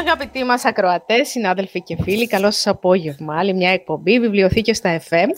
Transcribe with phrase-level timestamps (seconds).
[0.00, 3.38] Αγαπητοί μας ακροατές, συνάδελφοι και φίλοι, καλό σας απόγευμα.
[3.38, 5.28] Άλλη μια εκπομπή, βιβλιοθήκες στα FM,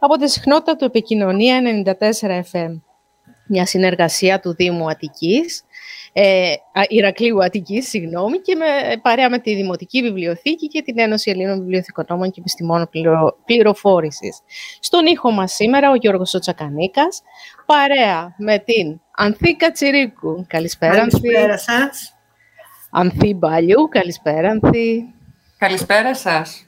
[0.00, 2.80] από τη συχνότητα του επικοινωνία 94 FM.
[3.48, 5.64] Μια συνεργασία του Δήμου Αττικής,
[6.12, 6.52] ε,
[6.88, 8.66] Ηρακλείου Αττικής, συγγνώμη, και με,
[9.02, 14.40] παρέα με τη Δημοτική Βιβλιοθήκη και την Ένωση Ελλήνων Βιβλιοθηκονόμων και Επιστημόνων πληρο, Πληροφόρησης.
[14.80, 17.22] Στον ήχο μας σήμερα ο Γιώργος Οτσακανίκας,
[17.66, 20.44] παρέα με την Ανθή Κατσιρίκου.
[20.48, 22.16] Καλησπέρα, Καλησπέρα σας.
[22.94, 25.04] Ανθή Μπαλιού, καλησπέρα Ανθή.
[25.58, 26.66] Καλησπέρα σας.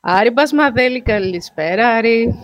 [0.00, 2.34] Άρη Μπασμαδέλη, καλησπέρα Άρη.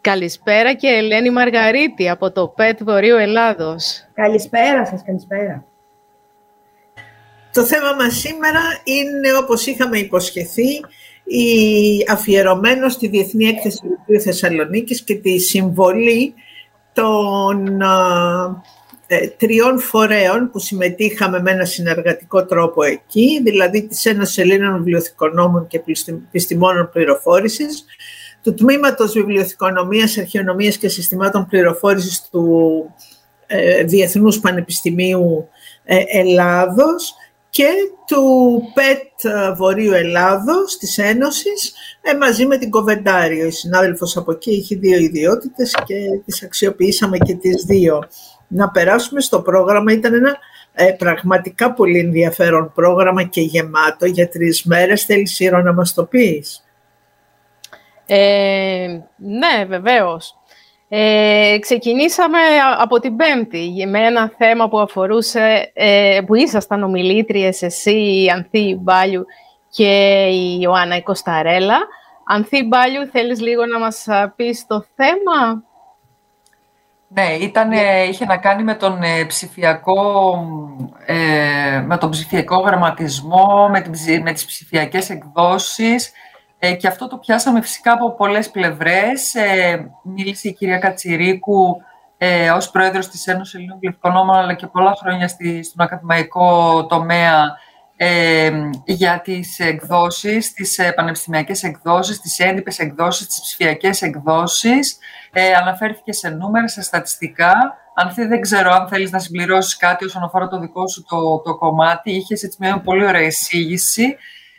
[0.00, 4.08] Καλησπέρα και Ελένη Μαργαρίτη από το ΠΕΤ Βορείου Ελλάδος.
[4.14, 5.64] Καλησπέρα σας, καλησπέρα.
[7.52, 10.70] Το θέμα μας σήμερα είναι, όπως είχαμε υποσχεθεί,
[11.24, 16.34] η αφιερωμένο στη Διεθνή Έκθεση του Θεσσαλονίκης και τη συμβολή
[16.92, 17.86] των ε,
[19.36, 25.82] τριών φορέων που συμμετείχαμε με ένα συνεργατικό τρόπο εκεί, δηλαδή της Ένωσης Ελλήνων Βιβλιοθηκονόμων και
[26.28, 27.84] Επιστημόνων Πληροφόρησης,
[28.42, 32.84] του Τμήματος Βιβλιοθηκονομίας, Αρχαιονομίας και Συστημάτων Πληροφόρησης του
[33.46, 35.48] ε, Διεθνούς Πανεπιστημίου
[35.84, 37.14] ε, Ελλάδος
[37.50, 37.68] και
[38.06, 43.46] του ΠΕΤ Βορείου Ελλάδος της Ένωσης ε, μαζί με την Κοβεντάριο.
[43.46, 45.94] Η συνάδελφος από εκεί έχει δύο ιδιότητες και
[46.24, 48.02] τις αξιοποιήσαμε και τις δύο
[48.54, 49.92] να περάσουμε στο πρόγραμμα.
[49.92, 50.36] Ήταν ένα
[50.72, 55.04] ε, πραγματικά πολύ ενδιαφέρον πρόγραμμα και γεμάτο για τρεις μέρες.
[55.04, 56.64] Θέλεις, Σύρο, να μας το πεις;
[58.06, 58.86] Ε,
[59.16, 60.36] ναι, βεβαίως.
[60.88, 62.38] Ε, ξεκινήσαμε
[62.78, 68.78] από την Πέμπτη με ένα θέμα που αφορούσε, ε, που ήσασταν ομιλήτριες εσύ, η Ανθή
[68.80, 69.24] Μπάλιου
[69.70, 71.78] και η Ιωάννα Κωνσταρέλα.
[72.24, 74.06] Ανθή Μπάλιου, θέλεις λίγο να μας
[74.36, 75.62] πεις το θέμα;
[77.14, 77.70] Ναι, ήταν,
[78.08, 80.34] είχε να κάνει με τον ε, ψηφιακό,
[81.06, 86.12] ε, με τον ψηφιακό γραμματισμό, με, την, με τις ψηφιακές εκδόσεις
[86.58, 89.34] ε, και αυτό το πιάσαμε φυσικά από πολλές πλευρές.
[89.34, 91.82] Ε, μίλησε η κυρία Κατσιρίκου
[92.18, 97.56] ε, ως πρόεδρος της Ένωσης Ελλήνων Γλυφκονόμων αλλά και πολλά χρόνια στη, στον ακαδημαϊκό τομέα
[98.84, 104.98] για τις εκδόσεις, τις πανεπιστημιακές εκδόσεις, τις έντυπες εκδόσεις, τις ψηφιακές εκδόσεις.
[105.32, 107.52] Ε, αναφέρθηκε σε νούμερα, σε στατιστικά.
[107.94, 111.56] Αν δεν ξέρω αν θέλεις να συμπληρώσεις κάτι όσον αφορά το δικό σου το, το
[111.56, 112.10] κομμάτι.
[112.10, 114.16] Είχες έτσι μια πολύ ωραία εισήγηση.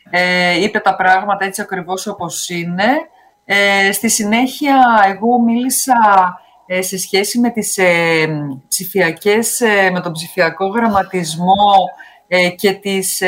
[0.09, 2.87] Ε, είπε τα πράγματα έτσι ακριβώς όπως είναι.
[3.45, 5.95] Ε, στη συνέχεια, εγώ μίλησα
[6.65, 8.27] ε, σε σχέση με τις ε,
[8.67, 11.75] ψηφιακές, ε, με τον ψηφιακό γραμματισμό
[12.55, 13.21] και τις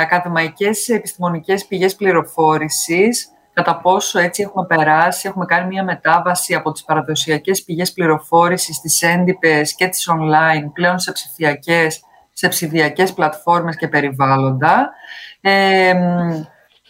[0.00, 6.84] ακαδημαϊκές επιστημονικές πηγές πληροφόρησης κατά πόσο έτσι έχουμε περάσει, έχουμε κάνει μια μετάβαση από τις
[6.84, 12.00] παραδοσιακές πηγές πληροφόρησης, τις έντυπες και τις online, πλέον σε ψηφιακές,
[12.32, 14.90] σε ψηφιακές πλατφόρμες και περιβάλλοντα.
[15.40, 15.92] Ε,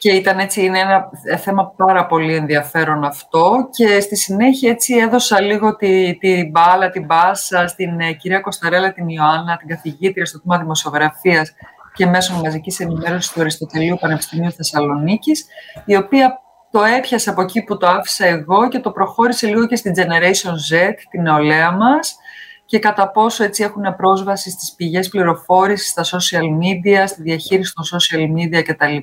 [0.02, 5.40] και ήταν έτσι, είναι ένα θέμα πάρα πολύ ενδιαφέρον αυτό και στη συνέχεια έτσι έδωσα
[5.40, 10.40] λίγο την τη μπάλα, την μπάσα στην ε, κυρία Κωνσταρέλα, την Ιωάννα, την καθηγήτρια στο
[10.40, 11.52] τμήμα δημοσιογραφίας
[11.94, 15.46] και μέσω μαζικής ενημέρωσης του Αριστοτελείου Πανεπιστημίου Θεσσαλονίκης,
[15.84, 16.40] η οποία
[16.70, 20.74] το έπιασε από εκεί που το άφησα εγώ και το προχώρησε λίγο και στην Generation
[20.74, 22.16] Z, την νεολαία μας,
[22.64, 27.84] και κατά πόσο έτσι έχουν πρόσβαση στις πηγές πληροφόρησης, στα social media, στη διαχείριση των
[27.84, 28.96] social media κτλ.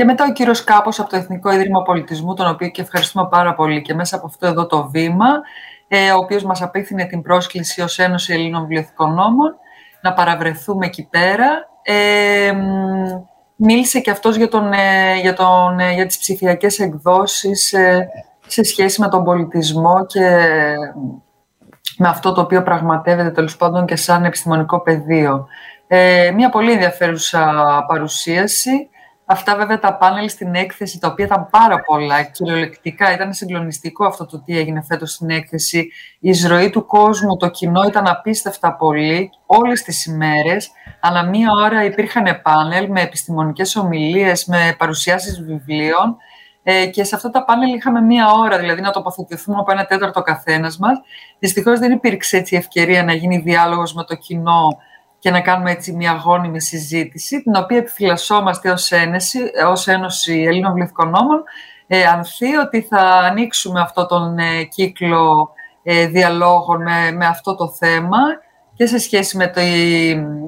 [0.00, 3.54] Και μετά ο κύριος Κάπος από το Εθνικό Ίδρυμα Πολιτισμού, τον οποίο και ευχαριστούμε πάρα
[3.54, 5.26] πολύ και μέσα από αυτό εδώ το βήμα,
[5.88, 9.54] ε, ο οποίος μας απίθυνε την πρόσκληση ως Ένωση Ελλήνων Βιβλιοθηκονόμων,
[10.02, 11.46] να παραβρεθούμε εκεί πέρα.
[11.82, 12.52] Ε,
[13.56, 18.08] μίλησε και αυτός για, τον, ε, για, τον, ε, για τις ψηφιακές εκδόσεις ε,
[18.46, 20.20] σε σχέση με τον πολιτισμό και
[21.98, 25.46] με αυτό το οποίο πραγματεύεται τέλος πάντων και σαν επιστημονικό πεδίο.
[25.86, 27.54] Ε, μια πολύ ενδιαφέρουσα
[27.88, 28.90] παρουσίαση.
[29.32, 33.12] Αυτά βέβαια τα πάνελ στην έκθεση, τα οποία ήταν πάρα πολλά, κυριολεκτικά.
[33.12, 35.78] Ήταν συγκλονιστικό αυτό το τι έγινε φέτος στην έκθεση.
[36.20, 40.70] Η εισρωή του κόσμου, το κοινό ήταν απίστευτα πολύ, όλες τις ημέρες.
[41.00, 46.16] Ανά μία ώρα υπήρχαν πάνελ με επιστημονικές ομιλίες, με παρουσιάσεις βιβλίων.
[46.62, 50.22] Ε, και σε αυτά τα πάνελ είχαμε μία ώρα, δηλαδή να τοποθετηθούμε από ένα τέταρτο
[50.22, 51.00] καθένας μας.
[51.38, 54.68] Δυστυχώς δεν υπήρξε έτσι ευκαιρία να γίνει διάλογος με το κοινό
[55.20, 59.38] και να κάνουμε έτσι μια γόνιμη συζήτηση, την οποία επιφυλασσόμαστε ως, Ένωση,
[59.68, 61.42] ως Ένωση Ελλήνων Βλευκονόμων,
[61.86, 65.50] ε, ανθεί ότι θα ανοίξουμε αυτό τον ε, κύκλο
[65.82, 68.18] ε, διαλόγων με, με αυτό το θέμα
[68.74, 69.60] και σε σχέση με, το,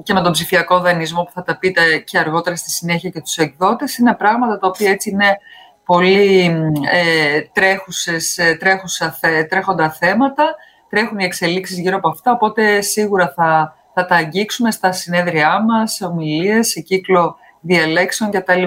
[0.03, 3.37] και με τον ψηφιακό δανεισμό που θα τα πείτε και αργότερα στη συνέχεια και τους
[3.37, 3.97] εκδότες.
[3.97, 5.37] Είναι πράγματα τα οποία έτσι είναι
[5.85, 6.45] πολύ
[6.91, 10.55] ε, τρέχουσες, ε, τρέχουσα, τρέχοντα θέματα,
[10.89, 15.93] τρέχουν οι εξελίξεις γύρω από αυτά, οπότε σίγουρα θα θα τα αγγίξουμε στα συνέδριά μας,
[15.93, 18.63] σε ομιλίες, σε κύκλο διαλέξεων κτλ.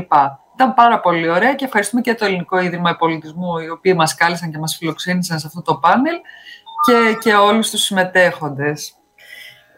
[0.54, 4.50] Ήταν πάρα πολύ ωραία και ευχαριστούμε και το Ελληνικό Ίδρυμα Πολιτισμού, οι οποίοι μας κάλεσαν
[4.50, 6.14] και μας φιλοξένησαν σε αυτό το πάνελ
[6.86, 8.94] και, και όλους τους συμμετέχοντες.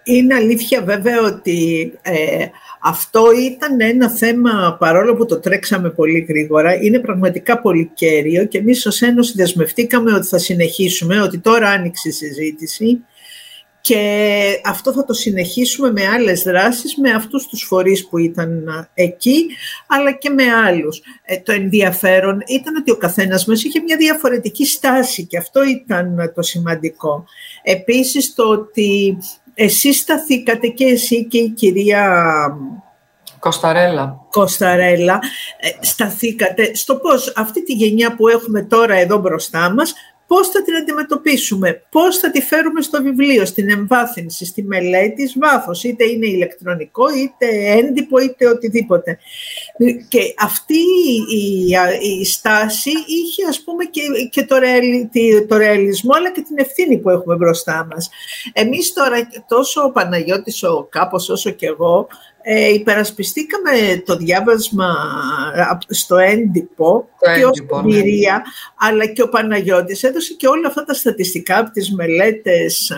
[0.03, 2.47] Είναι αλήθεια βέβαια ότι ε,
[2.83, 8.59] αυτό ήταν ένα θέμα, παρόλο που το τρέξαμε πολύ γρήγορα, είναι πραγματικά πολύ κέριο και
[8.59, 13.05] εμείς ως Ένωση δεσμευτήκαμε ότι θα συνεχίσουμε, ότι τώρα άνοιξε η συζήτηση
[13.88, 19.46] και αυτό θα το συνεχίσουμε με άλλες δράσεις, με αυτούς τους φορείς που ήταν εκεί,
[19.87, 21.02] αλλά και με άλλους.
[21.25, 26.32] Ε, το ενδιαφέρον ήταν ότι ο καθένας μας είχε μια διαφορετική στάση και αυτό ήταν
[26.35, 27.25] το σημαντικό.
[27.62, 29.19] Επίσης το ότι
[29.55, 32.44] εσείς σταθήκατε και εσύ και η κυρία
[33.38, 34.26] Κωνσταρέλα.
[34.31, 35.19] Κωνσταρέλα,
[35.61, 39.94] ε, σταθήκατε στο πώς αυτή τη γενιά που έχουμε τώρα εδώ μπροστά μας
[40.28, 45.34] πώς θα την αντιμετωπίσουμε, πώς θα τη φέρουμε στο βιβλίο, στην εμβάθυνση, στη μελέτη της
[45.38, 49.19] βάθος, είτε είναι ηλεκτρονικό, είτε έντυπο, είτε οτιδήποτε.
[50.08, 50.78] Και αυτή
[51.34, 54.56] η, η στάση είχε ας πούμε και, και το,
[55.48, 58.08] το ρεαλισμό, αλλά και την ευθύνη που έχουμε μπροστά μας.
[58.52, 59.16] Εμείς τώρα,
[59.48, 62.06] τόσο ο Παναγιώτης ο Κάπος όσο και εγώ,
[62.50, 64.96] ε, υπερασπιστήκαμε το διάβασμα
[65.88, 67.78] στο έντυπο το και ως ναι.
[67.78, 68.42] εμπειρία,
[68.78, 72.92] αλλά και ο Παναγιώτης έδωσε και όλα αυτά τα στατιστικά από τις μελέτες,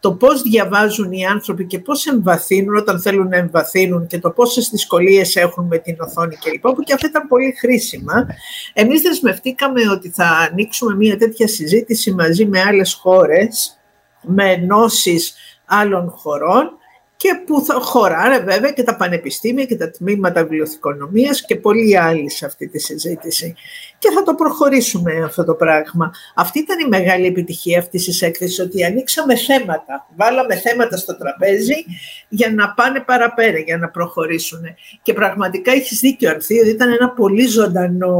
[0.00, 4.68] το πώς διαβάζουν οι άνθρωποι και πώς εμβαθύνουν όταν θέλουν να εμβαθύνουν και το πόσες
[4.68, 6.60] δυσκολίες έχουν με την οθόνη κλπ.
[6.60, 8.26] Που και αυτά ήταν πολύ χρήσιμα.
[8.72, 13.80] Εμείς δεσμευτήκαμε ότι θα ανοίξουμε μια τέτοια συζήτηση μαζί με άλλες χώρες,
[14.22, 16.76] με ενώσεις άλλων χωρών,
[17.22, 22.30] και που θα χωράνε βέβαια και τα πανεπιστήμια και τα τμήματα βιβλιοθηκονομίας και πολλοί άλλοι
[22.30, 23.54] σε αυτή τη συζήτηση.
[23.98, 26.12] Και θα το προχωρήσουμε αυτό το πράγμα.
[26.34, 31.84] Αυτή ήταν η μεγάλη επιτυχία αυτής της έκθεσης, ότι ανοίξαμε θέματα, βάλαμε θέματα στο τραπέζι
[32.28, 34.60] για να πάνε παραπέρα, για να προχωρήσουν.
[35.02, 38.16] Και πραγματικά έχεις δίκιο Αρθή, ότι ήταν ένα πολύ ζωντανό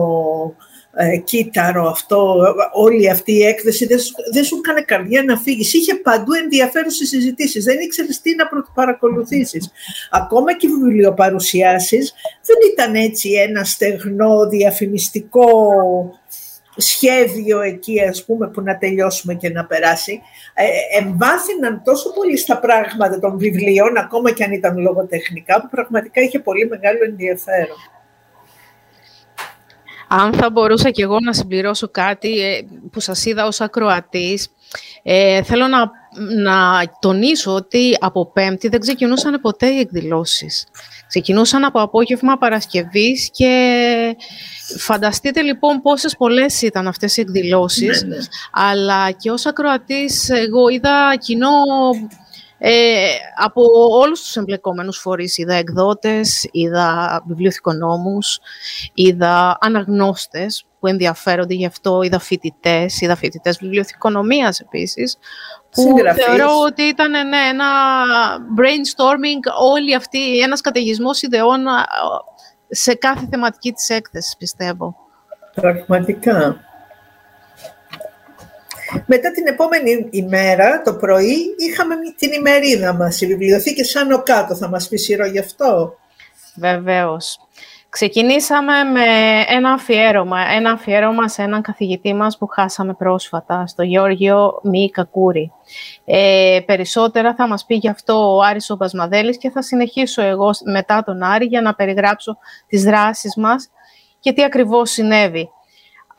[0.94, 2.36] ε, κύτταρο αυτό,
[2.72, 3.98] όλη αυτή η έκθεση, δεν,
[4.32, 5.74] δεν σου έκανε καρδιά να φύγεις.
[5.74, 9.70] Είχε παντού ενδιαφέρουσες συζητήσεις, δεν ήξερες τι να παρακολουθήσεις.
[10.10, 15.46] Ακόμα και οι βιβλιοπαρουσιάσεις δεν ήταν έτσι ένα στεγνό διαφημιστικό
[16.76, 20.20] σχέδιο εκεί ας πούμε που να τελειώσουμε και να περάσει
[20.54, 26.20] ε, εμβάθυναν τόσο πολύ στα πράγματα των βιβλίων ακόμα και αν ήταν λογοτεχνικά που πραγματικά
[26.20, 27.76] είχε πολύ μεγάλο ενδιαφέρον.
[30.20, 32.60] Αν θα μπορούσα κι εγώ να συμπληρώσω κάτι ε,
[32.92, 34.48] που σας είδα ως ακροατής,
[35.02, 35.90] ε, θέλω να,
[36.42, 40.66] να τονίσω ότι από Πέμπτη δεν ξεκινούσαν ποτέ οι εκδηλώσεις.
[41.08, 44.16] Ξεκινούσαν από απόγευμα Παρασκευής και
[44.78, 48.02] φανταστείτε λοιπόν πόσες πολλές ήταν αυτές οι εκδηλώσεις.
[48.02, 48.22] Ναι, ναι.
[48.52, 51.50] Αλλά και ως ακροατής εγώ είδα κοινό
[52.64, 53.06] ε,
[53.36, 58.40] από όλους τους εμπλεκόμενους φορείς είδα εκδότες, είδα βιβλιοθηκονόμους,
[58.94, 65.18] είδα αναγνώστες που ενδιαφέρονται γι' αυτό, είδα φοιτητές, είδα φοιτητές βιβλιοθηκονομίας επίσης,
[65.70, 67.66] που θεωρώ ότι ήταν ναι, ένα
[68.58, 71.64] brainstorming όλη αυτή, ένας καταιγισμός ιδεών
[72.68, 74.96] σε κάθε θεματική της έκθεσης, πιστεύω.
[75.54, 76.60] Πραγματικά.
[79.06, 84.54] Μετά την επόμενη ημέρα, το πρωί, είχαμε την ημερίδα μας, η βιβλιοθήκη σαν ο κάτω.
[84.54, 85.96] Θα μας πεις Σύρο γι' αυτό;
[86.56, 87.38] Βεβαίως.
[87.88, 89.04] Ξεκινήσαμε με
[89.48, 95.52] ένα αφιέρωμα, ένα αφιέρωμα σε έναν καθηγητή μας που χάσαμε πρόσφατα, στο Γιώργιο Μη Κακούρη.
[96.04, 100.50] Ε, περισσότερα θα μας πει γι' αυτό ο Άρης ο Μπασμαδέλης και θα συνεχίσω εγώ
[100.72, 103.70] μετά τον Άρη για να περιγράψω τις δράσεις μας
[104.20, 105.50] και τι ακριβώς συνέβη.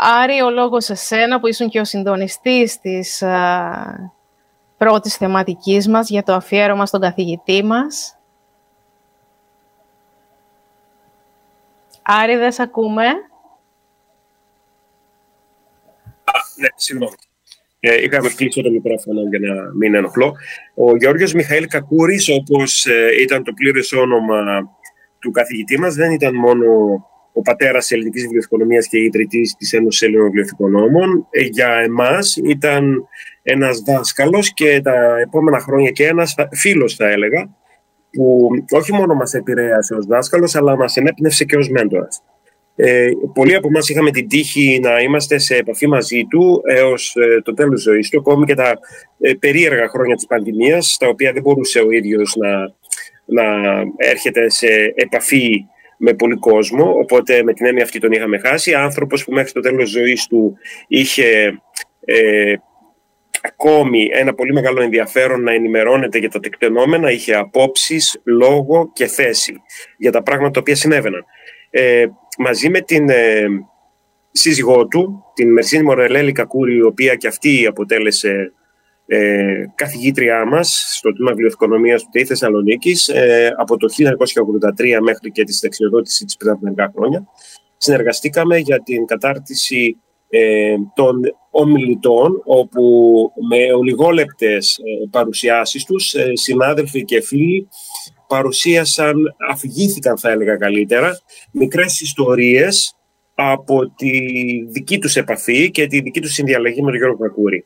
[0.06, 4.12] Άρη, ο λόγος σε σένα που ήσουν και ο συντονιστής της α,
[4.78, 8.18] πρώτης θεματικής μας για το αφιέρωμα στον καθηγητή μας.
[12.02, 13.06] Άρη, δεν σε ακούμε.
[16.56, 17.16] ναι, συγγνώμη.
[17.80, 20.34] Ε, είχαμε κλείσει το μικρόφωνο για να μην ενοχλώ.
[20.76, 24.70] Ο Γιώργος Μιχαήλ Κακούρης, όπως ε, ήταν το πλήρες όνομα
[25.20, 26.66] του καθηγητή μας, δεν ήταν μόνο
[27.34, 31.28] ο πατέρας της ελληνικής βιβλιοθηκονομία και ιδρυτής της Ένωσης Έλληνων Βιβλιοθηκονόμων.
[31.30, 33.08] Ε, για εμάς ήταν
[33.42, 37.50] ένας δάσκαλος και τα επόμενα χρόνια και ένας φίλος, θα έλεγα,
[38.12, 42.24] που όχι μόνο μας επηρέασε ως δάσκαλος, αλλά μας ενέπνευσε και ως μέντορας.
[42.76, 47.42] Ε, πολλοί από εμάς είχαμε την τύχη να είμαστε σε επαφή μαζί του έως ε,
[47.42, 48.80] το τέλος ζωής του, ακόμη και τα
[49.20, 52.74] ε, περίεργα χρόνια της πανδημίας, τα οποία δεν μπορούσε ο ίδιος να,
[53.26, 53.44] να
[53.98, 55.66] έρχεται σε επαφή
[56.06, 58.74] με πολύ κόσμο, οπότε με την έννοια αυτή τον είχαμε χάσει.
[58.74, 60.58] Άνθρωπος που μέχρι το τέλος ζωής του
[60.88, 61.60] είχε
[62.06, 62.56] ε,
[63.42, 69.62] ακόμη ένα πολύ μεγάλο ενδιαφέρον να ενημερώνεται για τα τεκτενόμενα, είχε απόψεις, λόγο και θέση
[69.98, 71.26] για τα πράγματα τα οποία συνέβαιναν.
[71.70, 72.06] Ε,
[72.38, 73.46] μαζί με την ε,
[74.32, 78.54] σύζυγό του, την Μερσίνη Μορελέλη Κακούρη, η οποία και αυτή αποτέλεσε
[79.06, 83.88] ε, καθηγήτριά μας στο τμήμα βιβλιοθηκονομίας του ΤΕΙ Θεσσαλονίκης ε, από το
[84.78, 87.24] 1983 μέχρι και τη συνταξιοδότηση της πριν από χρόνια.
[87.78, 89.98] Συνεργαστήκαμε για την κατάρτιση
[90.36, 92.84] ε, των ομιλητών όπου
[93.50, 97.68] με ολιγόλεπτες ε, παρουσιάσεις τους ε, συνάδελφοι και φίλοι
[98.28, 99.16] παρουσίασαν,
[99.52, 101.18] αφηγήθηκαν θα έλεγα καλύτερα,
[101.52, 102.96] μικρές ιστορίες
[103.36, 104.12] από τη
[104.70, 107.66] δική τους επαφή και τη δική τους συνδιαλλαγή με τον Γιώργο Κακούρη.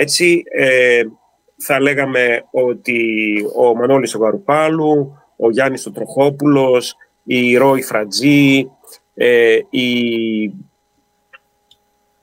[0.00, 1.02] Έτσι ε,
[1.56, 3.00] θα λέγαμε ότι
[3.56, 8.70] ο Μανώλης ο Γαρουπάλου, ο Γιάννης ο Τροχόπουλος, η Ρόη Φρατζή,
[9.14, 9.88] ε, η...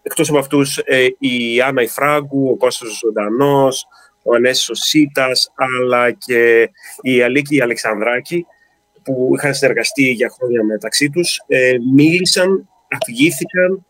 [0.01, 3.87] εκτός από αυτούς ε, η Άννα Ιφράγκου, ο Κώστας ο Ζωντανός,
[4.23, 6.69] ο Ανέσης ο Σίτας, αλλά και
[7.01, 8.45] η Αλίκη Αλεξανδράκη,
[9.03, 13.85] που είχαν συνεργαστεί για χρόνια μεταξύ τους, ε, μίλησαν, αφηγήθηκαν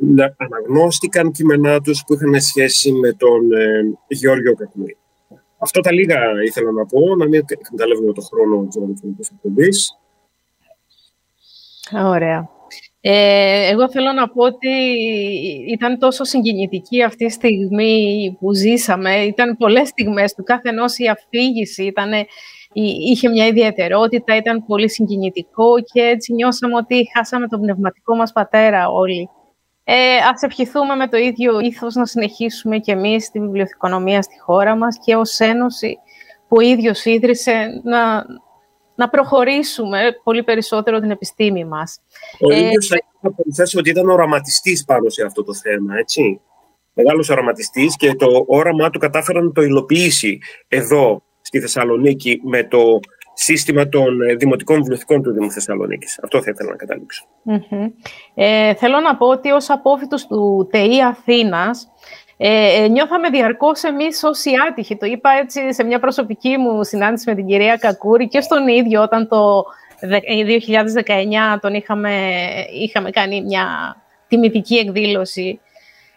[0.00, 4.96] να αναγνώστηκαν κείμενά τους που είχαν σχέση με τον ε, Γεώργιο Κακούρη.
[5.58, 9.98] Αυτό τα λίγα ήθελα να πω, να μην εκμεταλλεύουμε το χρόνο της ραδιοφωνικής εκπομπής.
[11.92, 12.48] Ωραία.
[13.00, 14.68] Ε, εγώ θέλω να πω ότι
[15.72, 19.24] ήταν τόσο συγκινητική αυτή η στιγμή που ζήσαμε.
[19.24, 22.10] Ήταν πολλές στιγμές του κάθε ενός η αφήγηση ήταν,
[22.72, 28.88] είχε μια ιδιαιτερότητα, ήταν πολύ συγκινητικό και έτσι νιώσαμε ότι χάσαμε τον πνευματικό μας πατέρα
[28.88, 29.28] όλοι.
[29.92, 34.76] Ε, ας ευχηθούμε με το ίδιο ήθος να συνεχίσουμε και εμείς τη βιβλιοθηκονομία στη χώρα
[34.76, 35.98] μας και ως Ένωση
[36.48, 38.24] που ο ίδιος ίδρυσε να,
[38.94, 42.00] να προχωρήσουμε πολύ περισσότερο την επιστήμη μας.
[42.40, 42.86] Ο ε, ίδιος
[43.20, 46.40] θα προσθέσω ότι ήταν οραματιστής πάνω σε αυτό το θέμα, έτσι.
[46.94, 53.00] Μεγάλος οραματιστής και το όραμά του κατάφερε να το υλοποιήσει εδώ στη Θεσσαλονίκη με το
[53.42, 56.20] σύστημα των ε, δημοτικών βιβλιοθηκών του Δήμου Θεσσαλονίκης.
[56.22, 57.26] Αυτό θα ήθελα να καταληξω
[58.34, 61.88] Ε, θέλω να πω ότι ως απόφυτος του ΤΕΗ Αθήνας,
[62.36, 64.96] ε, ε, νιώθαμε διαρκώς εμείς όσοι άτυχοι.
[64.96, 69.02] Το είπα έτσι σε μια προσωπική μου συνάντηση με την κυρία Κακούρη και στον ίδιο
[69.02, 69.64] όταν το
[70.00, 72.12] 2019 τον είχαμε,
[72.72, 73.96] είχαμε κάνει μια
[74.28, 75.60] τιμητική εκδήλωση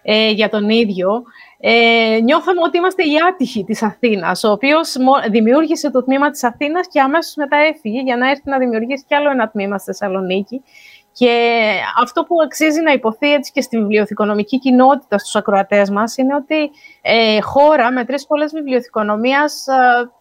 [0.04, 1.24] ε, για τον ίδιο
[1.66, 4.96] ε, νιώθαμε ότι είμαστε οι άτυχοι της Αθήνας, ο οποίος
[5.30, 9.16] δημιούργησε το τμήμα της Αθήνας και αμέσως μετά έφυγε για να έρθει να δημιουργήσει κι
[9.16, 10.64] άλλο ένα τμήμα στη Θεσσαλονίκη.
[11.12, 11.60] Και
[12.02, 16.72] αυτό που αξίζει να υποθεί έτσι και στη βιβλιοθηκονομική κοινότητα στους ακροατές μας είναι ότι
[17.02, 20.12] ε, χώρα με τρεις πολλές βιβλιοθηκονομίας ε,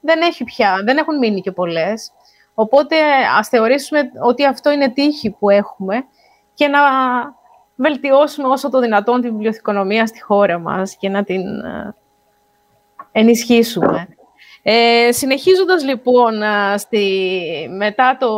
[0.00, 2.12] δεν έχει πια, δεν έχουν μείνει και πολλές.
[2.54, 2.96] Οπότε
[3.38, 6.04] ας θεωρήσουμε ότι αυτό είναι τύχη που έχουμε
[6.54, 6.80] και να
[7.82, 11.94] βελτιώσουμε όσο το δυνατόν τη βιβλιοθηκονομία στη χώρα μας και να την ε,
[13.12, 14.08] ενισχύσουμε.
[14.62, 18.30] Ε, συνεχίζοντας λοιπόν ε, στη, μετά το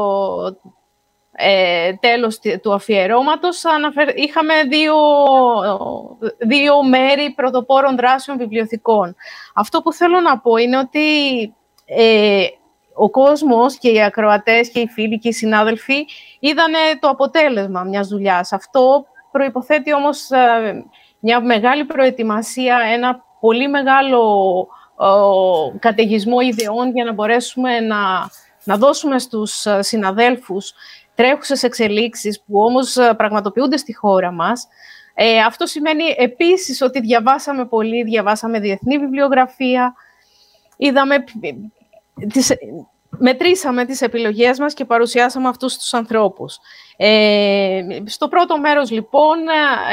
[1.36, 4.94] ε, τέλος του αφιερώματος, αναφερ, είχαμε δύο,
[6.38, 9.16] δύο μέρη πρωτοπόρων δράσεων βιβλιοθηκών.
[9.54, 11.08] Αυτό που θέλω να πω είναι ότι
[11.84, 12.46] ε,
[12.94, 16.04] ο κόσμος και οι ακροατές και οι φίλοι και οι συνάδελφοι
[16.38, 18.52] είδανε το αποτέλεσμα μιας δουλειάς.
[18.52, 20.84] Αυτό προϋποθέτει όμως ε,
[21.20, 24.22] μια μεγάλη προετοιμασία, ένα πολύ μεγάλο
[25.78, 28.30] καταιγισμό ιδεών για να μπορέσουμε να,
[28.64, 30.72] να δώσουμε στους ε, συναδέλφους
[31.14, 34.68] τρέχουσες εξελίξεις που όμως ε, πραγματοποιούνται στη χώρα μας.
[35.46, 39.94] αυτό σημαίνει επίσης ότι διαβάσαμε πολύ, διαβάσαμε διεθνή βιβλιογραφία,
[40.76, 41.24] είδαμε
[42.32, 42.52] τις,
[43.18, 46.58] μετρήσαμε τις επιλογές μας και παρουσιάσαμε αυτούς τους ανθρώπους.
[46.96, 49.38] Ε, στο πρώτο μέρος, λοιπόν,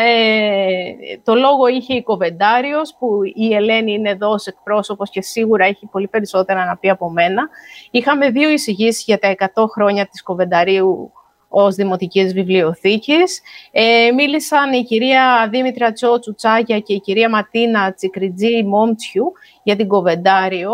[0.06, 5.66] ε, το λόγο είχε η Κοβεντάριος, που η Ελένη είναι εδώ ως εκπρόσωπος και σίγουρα
[5.66, 7.50] έχει πολύ περισσότερα να πει από μένα.
[7.92, 11.12] Είχαμε δύο εισηγήσεις για τα 100 χρόνια της Κοβενταρίου
[11.52, 13.42] ως Δημοτικής Βιβλιοθήκης.
[13.72, 19.32] Ε, μίλησαν η κυρία Δήμητρα Τσότσου Τσάγια και η κυρία Ματίνα Τσικριτζή Μόμτσιου
[19.64, 20.72] για την Κοβεντάριο.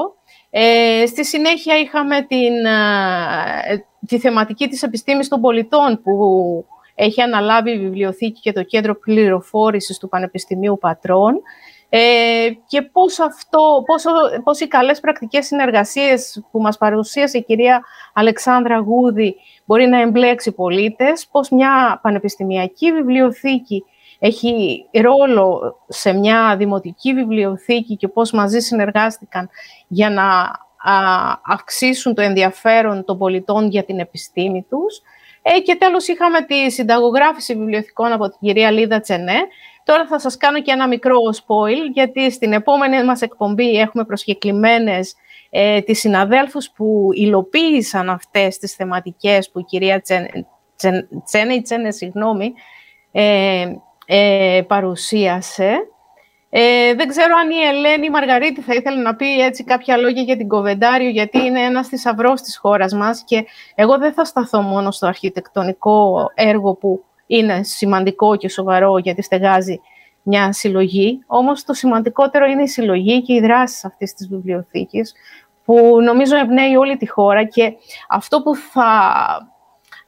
[0.50, 7.72] Ε, στη συνέχεια είχαμε την, ε, τη θεματική της επιστήμης των πολιτών που έχει αναλάβει
[7.72, 11.42] η Βιβλιοθήκη και το Κέντρο Πληροφόρησης του Πανεπιστημίου Πατρών.
[11.90, 14.10] Ε, και πώς, αυτό, πόσο,
[14.44, 19.36] πώς οι καλές πρακτικές συνεργασίες που μας παρουσίασε η κυρία Αλεξάνδρα Γούδη
[19.66, 23.84] μπορεί να εμπλέξει πολίτες, πώς μια πανεπιστημιακή βιβλιοθήκη
[24.20, 29.50] έχει ρόλο σε μια δημοτική βιβλιοθήκη και πώς μαζί συνεργάστηκαν
[29.88, 30.26] για να
[31.46, 35.02] αυξήσουν το ενδιαφέρον των πολιτών για την επιστήμη τους.
[35.42, 39.38] Ε, και τέλος είχαμε τη συνταγογράφηση βιβλιοθηκών από την κυρία Λίδα Τσενέ.
[39.84, 45.16] Τώρα θα σας κάνω και ένα μικρό spoil, γιατί στην επόμενη μας εκπομπή έχουμε προσκεκλημένες
[45.50, 52.54] ε, τις συναδέλφους που υλοποίησαν αυτές τις θεματικές που η κυρία Τσένε, η Τσένε, συγγνώμη,
[53.12, 53.66] ε,
[54.10, 55.76] ε, παρουσίασε.
[56.50, 60.38] Ε, δεν ξέρω αν η Ελένη Μαργαρίτη θα ήθελε να πει έτσι κάποια λόγια για
[60.38, 63.46] την Κοβεντάριο, γιατί είναι ένας θησαυρός της χώρας μας και
[63.76, 69.82] εγώ δεν θα σταθώ μόνο στο αρχιτεκτονικό έργο που είναι σημαντικό και σοβαρό γιατί στεγάζει
[70.24, 75.14] μια συλλογή, όμως το σημαντικότερο είναι η συλλογή και οι δράσεις αυτής της βιβλιοθήκης,
[75.66, 77.74] που νομίζω εμπνέει όλη τη χώρα και
[78.10, 78.88] αυτό που θα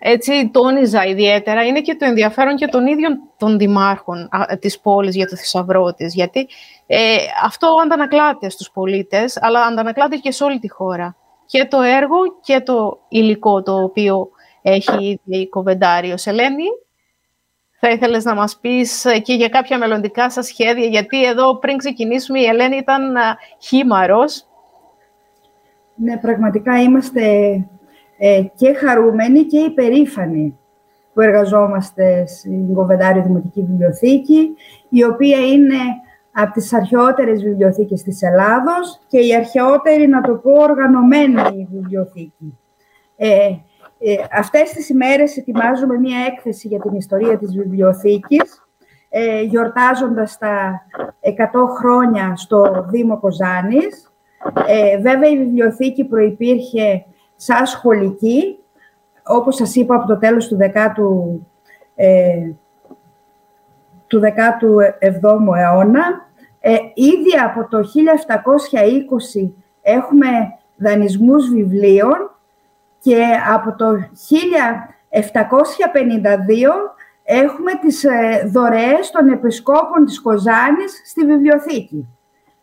[0.01, 4.29] έτσι τόνιζα ιδιαίτερα είναι και το ενδιαφέρον και των ίδιων των δημάρχων
[4.59, 6.47] της πόλης για το θησαυρό της, γιατί
[6.87, 11.15] ε, αυτό αντανακλάται στους πολίτες, αλλά αντανακλάται και σε όλη τη χώρα.
[11.45, 14.29] Και το έργο και το υλικό το οποίο
[14.61, 16.15] έχει η Κοβεντάριο.
[16.25, 16.65] Ελένη,
[17.79, 22.39] θα ήθελες να μας πεις και για κάποια μελλοντικά σας σχέδια, γιατί εδώ πριν ξεκινήσουμε
[22.39, 23.15] η Ελένη ήταν
[23.61, 24.43] χήμαρος.
[25.95, 27.21] Ναι, πραγματικά είμαστε
[28.21, 30.57] ε, και χαρούμενοι και υπερήφανοι
[31.13, 34.55] που εργαζόμαστε στην Κοβεντάριο Δημοτική Βιβλιοθήκη,
[34.89, 35.77] η οποία είναι
[36.31, 42.57] από τις αρχαιότερες βιβλιοθήκες της Ελλάδος και η αρχαιότερη, να το πω, οργανωμένη βιβλιοθήκη.
[43.15, 43.27] Ε,
[43.99, 48.67] ε, αυτές τις ημέρες ετοιμάζουμε μία έκθεση για την ιστορία της βιβλιοθήκης,
[49.09, 50.85] ε, γιορτάζοντας τα
[51.19, 54.11] 100 χρόνια στο Δήμο Κοζάνης.
[54.67, 57.05] Ε, βέβαια, η βιβλιοθήκη προϋπήρχε
[57.41, 58.57] σαν σχολική,
[59.23, 61.39] όπως σας είπα, από το τέλος του 10ου,
[61.95, 62.51] ε,
[64.07, 66.27] του 17ου αιώνα.
[66.59, 70.27] Ε, ήδη από το 1720 έχουμε
[70.75, 72.31] δανεισμούς βιβλίων
[72.99, 73.85] και από το
[75.09, 82.07] 1752 έχουμε τις ε, δωρεές των επισκόπων της Κοζάνης στη βιβλιοθήκη.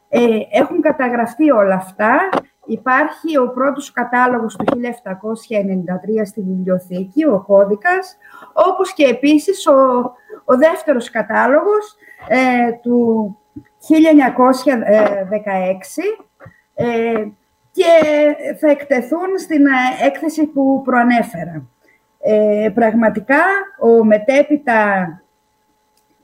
[0.09, 2.29] Ε, έχουν καταγραφεί όλα αυτά.
[2.67, 8.17] Υπάρχει ο πρώτος κατάλογος του 1793 στη βιβλιοθήκη, ο κώδικας,
[8.53, 9.73] όπως και επίσης ο,
[10.45, 11.97] ο δεύτερος κατάλογος
[12.29, 13.63] ε, του 1916
[17.71, 17.85] και
[18.61, 19.71] θα εκτεθούν στην ε,
[20.07, 21.63] έκθεση που προανέφερα.
[22.21, 23.43] Ε, πραγματικά,
[23.81, 25.11] ο μετέπειτα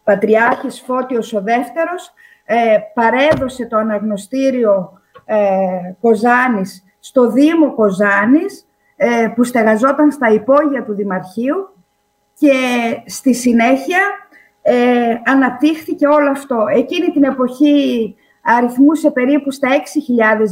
[0.05, 2.13] Πατριάρχης Φώτιος ο Δεύτερος
[2.45, 5.37] ε, παρέδωσε το αναγνωστήριο ε,
[6.01, 11.69] Κοζάνης στο Δήμο Κοζάνης, ε, που στεγαζόταν στα υπόγεια του Δημαρχείου
[12.39, 12.53] και
[13.07, 14.01] στη συνέχεια
[14.63, 16.65] ε, αναπτύχθηκε όλο αυτό.
[16.75, 19.75] Εκείνη την εποχή αριθμούσε περίπου στα 6.000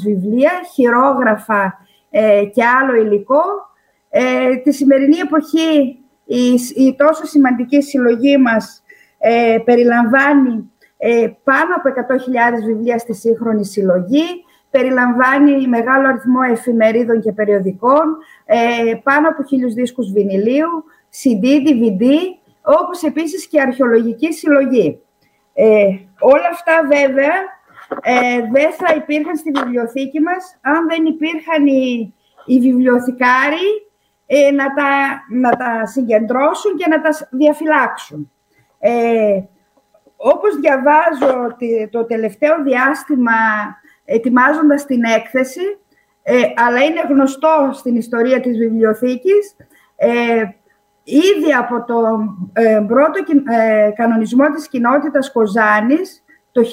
[0.05, 3.43] βιβλία, χειρόγραφα ε, και άλλο υλικό.
[4.11, 5.99] Ε, τη σημερινή εποχή
[6.75, 8.83] η, τόσο σημαντική συλλογή μας
[9.19, 17.33] ε, περιλαμβάνει ε, πάνω από 100.000 βιβλία στη σύγχρονη συλλογή, περιλαμβάνει μεγάλο αριθμό εφημερίδων και
[17.33, 18.17] περιοδικών,
[19.03, 20.85] πάνω από χίλιους δίσκους βινιλίου,
[21.23, 22.05] CD, DVD,
[22.63, 25.03] όπως επίσης και αρχαιολογική συλλογή.
[26.19, 27.33] όλα αυτά βέβαια
[28.03, 32.15] ε, δεν θα υπήρχαν στη βιβλιοθήκη μας αν δεν υπήρχαν οι,
[32.47, 33.69] οι βιβλιοθηκάροι
[34.27, 38.33] ε, να, τα, να τα συγκεντρώσουν και να τα διαφυλάξουν.
[38.79, 39.41] Ε,
[40.17, 41.57] όπως διαβάζω
[41.91, 43.33] το τελευταίο διάστημα
[44.11, 45.79] ετοιμάζοντας την έκθεση,
[46.23, 49.57] ε, αλλά είναι γνωστό στην ιστορία της βιβλιοθήκης,
[49.97, 50.43] ε,
[51.03, 53.21] ήδη από τον ε, πρώτο
[53.95, 56.73] κανονισμό της κοινότητας Κοζάνης, το 1875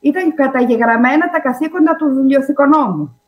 [0.00, 3.20] ήταν καταγεγραμμένα τα καθήκοντα του βιβλιοθηκονόμου.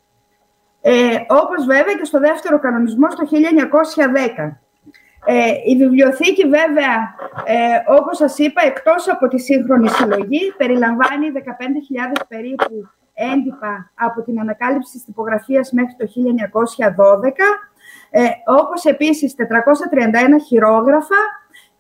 [0.81, 4.61] Ε, όπως βέβαια και στο δεύτερο κανονισμό στο 1910.
[5.29, 12.25] Ε, η βιβλιοθήκη βέβαια, ε, όπως σας είπα, εκτός από τη σύγχρονη συλλογή, περιλαμβάνει 15.000
[12.29, 17.45] περίπου έντυπα από την ανακάλυψη της τυπογραφίας μέχρι το 1912,
[18.11, 18.29] ε,
[18.61, 21.23] όπως επίσης 431 χειρόγραφα,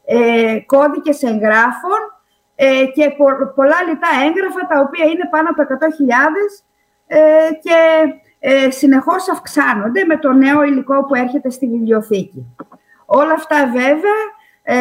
[0.05, 2.01] ε, κώδικες εγγράφων
[2.55, 3.11] ε, και
[3.55, 6.65] πολλά λιτά έγγραφα, τα οποία είναι πάνω από 100.000
[7.07, 7.19] ε,
[7.63, 7.79] και
[8.39, 12.57] ε, συνεχώς αυξάνονται με το νέο υλικό που έρχεται στη βιβλιοθήκη.
[13.07, 14.21] Όλα αυτά βέβαια
[14.63, 14.77] ε,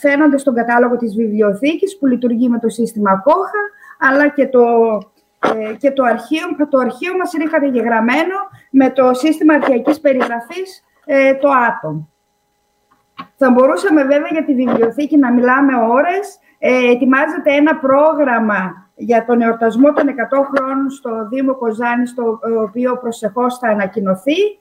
[0.00, 3.62] φαίνονται στον κατάλογο της βιβλιοθήκης που λειτουργεί με το σύστημα Κόχα,
[3.98, 4.64] αλλά και το,
[5.38, 8.36] ε, και το αρχείο, το αρχείο μας είναι καταγεγραμμένο
[8.70, 12.06] με το σύστημα αρχαϊκής περιγραφής, ε, το Atom.
[13.36, 19.40] Θα μπορούσαμε βέβαια για τη βιβλιοθήκη να μιλάμε ώρες, ε, ετοιμάζεται ένα πρόγραμμα για τον
[19.40, 20.14] εορτασμό των 100
[20.54, 24.58] χρόνων στο Δήμο Κοζάνη, το οποίο προσεχώς θα ανακοινωθεί.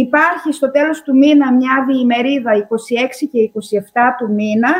[0.00, 2.64] Υπάρχει στο τέλος του μήνα μια διημερίδα 26
[3.32, 4.74] και 27 του μήνα,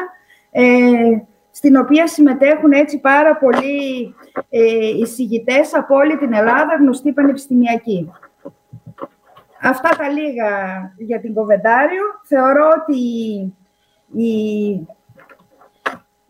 [1.50, 4.14] στην οποία συμμετέχουν έτσι πάρα πολλοί
[4.48, 8.10] ε, εισηγητές από όλη την Ελλάδα, γνωστοί πανεπιστημιακοί.
[9.62, 10.48] Αυτά τα λίγα
[10.98, 12.02] για την Κοβεντάριο.
[12.24, 12.98] Θεωρώ ότι
[14.22, 14.86] η...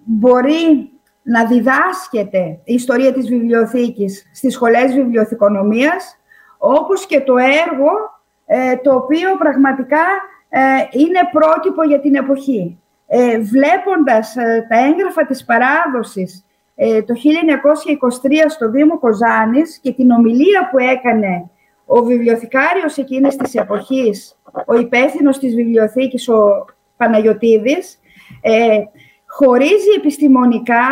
[0.05, 0.91] μπορεί
[1.23, 6.17] να διδάσκεται η ιστορία της βιβλιοθήκης στις σχολές βιβλιοθηκονομίας,
[6.59, 7.91] όπως και το έργο
[8.47, 10.05] ε, το οποίο πραγματικά
[10.49, 12.81] ε, είναι πρότυπο για την εποχή.
[13.07, 20.11] Ε, βλέποντας ε, τα έγγραφα της παράδοσης ε, το 1923 στο Δήμο Κοζάνης και την
[20.11, 21.51] ομιλία που έκανε
[21.87, 26.65] ο βιβλιοθηκάριος εκείνης της εποχής, ο υπεύθυνος της βιβλιοθήκης, ο
[26.97, 27.99] Παναγιωτίδης,
[28.41, 28.79] ε,
[29.27, 30.85] χωρίζει επιστημονικά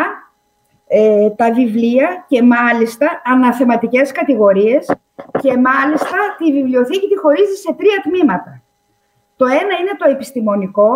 [0.87, 4.95] ε, τα βιβλία και μάλιστα αναθεματικές κατηγορίες
[5.43, 8.63] και μάλιστα τη βιβλιοθήκη τη χωρίζει σε τρία τμήματα.
[9.37, 10.93] Το ένα είναι το επιστημονικό,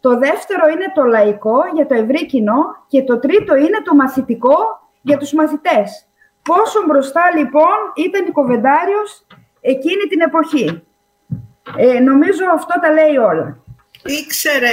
[0.00, 4.56] το δεύτερο είναι το λαϊκό για το ευρύ κοινό και το τρίτο είναι το μαθητικό
[5.02, 6.06] για τους μαθητές.
[6.42, 9.26] Πόσο μπροστά λοιπόν ήταν η Κοβεντάριος
[9.60, 10.82] εκείνη την εποχή.
[11.76, 13.58] Ε, νομίζω αυτό τα λέει όλα.
[14.04, 14.70] Ήξερε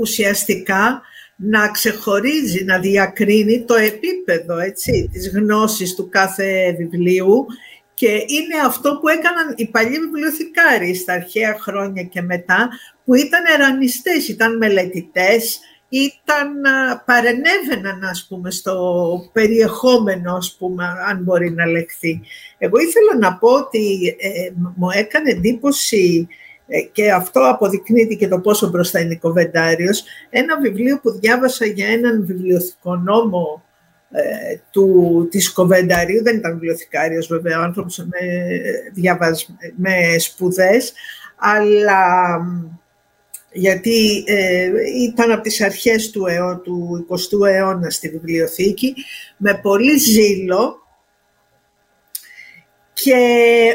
[0.00, 1.02] ουσιαστικά
[1.40, 7.46] να ξεχωρίζει, να διακρίνει το επίπεδο έτσι, της γνώσης του κάθε βιβλίου
[7.94, 12.68] και είναι αυτό που έκαναν οι παλιοί βιβλιοθηκάροι στα αρχαία χρόνια και μετά,
[13.04, 16.52] που ήταν ερανιστές, ήταν μελετητές, ήταν,
[17.04, 22.20] παρενέβαιναν ας πούμε στο περιεχόμενο ας πούμε, αν μπορεί να λεχθεί.
[22.58, 26.34] Εγώ ήθελα να πω ότι ε, μου έκανε εντύπωση ε,
[26.92, 31.88] και αυτό αποδεικνύεται και το πόσο μπροστά είναι η Κοβεντάριος, ένα βιβλίο που διάβασα για
[31.88, 33.62] έναν βιβλιοθηκονόμο
[34.10, 38.18] ε, του, της Κοβενταρίου, δεν ήταν βιβλιοθηκάριος βέβαια, ο άνθρωπος με,
[38.92, 40.92] διαβασ, με σπουδές,
[41.36, 42.40] αλλά
[43.52, 44.70] γιατί ε,
[45.02, 46.24] ήταν από τις αρχές του,
[46.64, 48.94] του 20ου αιώνα στη βιβλιοθήκη,
[49.36, 50.87] με πολύ ζήλο
[53.02, 53.16] και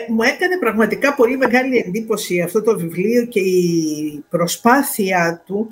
[0.08, 5.68] μου έκανε πραγματικά πολύ μεγάλη εντύπωση αυτό το βιβλίο και η προσπάθεια του,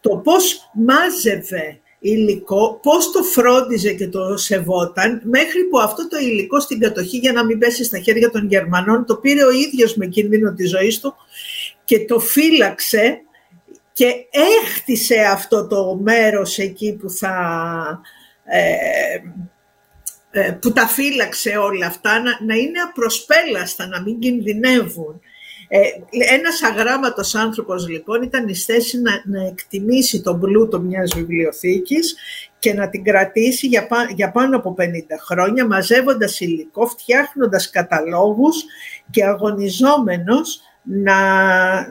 [0.00, 6.60] το πώς μάζευε υλικό, πώς το φρόντιζε και το σεβόταν, μέχρι που αυτό το υλικό
[6.60, 10.06] στην κατοχή για να μην πέσει στα χέρια των Γερμανών, το πήρε ο ίδιος με
[10.06, 11.14] κίνδυνο της ζωής του
[11.84, 13.20] και το φύλαξε
[13.92, 14.14] και
[14.64, 18.00] έχτισε αυτό το μέρος εκεί που θα...
[18.44, 19.22] Ε, ε,
[20.60, 25.20] που τα φύλαξε όλα αυτά, να, να είναι απροσπέλαστα, να μην κινδυνεύουν.
[25.68, 25.78] Ε,
[26.34, 32.16] ένας αγράμματος άνθρωπος λοιπόν ήταν στη θέση να, να εκτιμήσει τον πλούτο μιας βιβλιοθήκης
[32.58, 34.82] και να την κρατήσει για, για πάνω από 50
[35.26, 38.64] χρόνια μαζεύοντας υλικό, φτιάχνοντας καταλόγους
[39.10, 41.18] και αγωνιζόμενος να,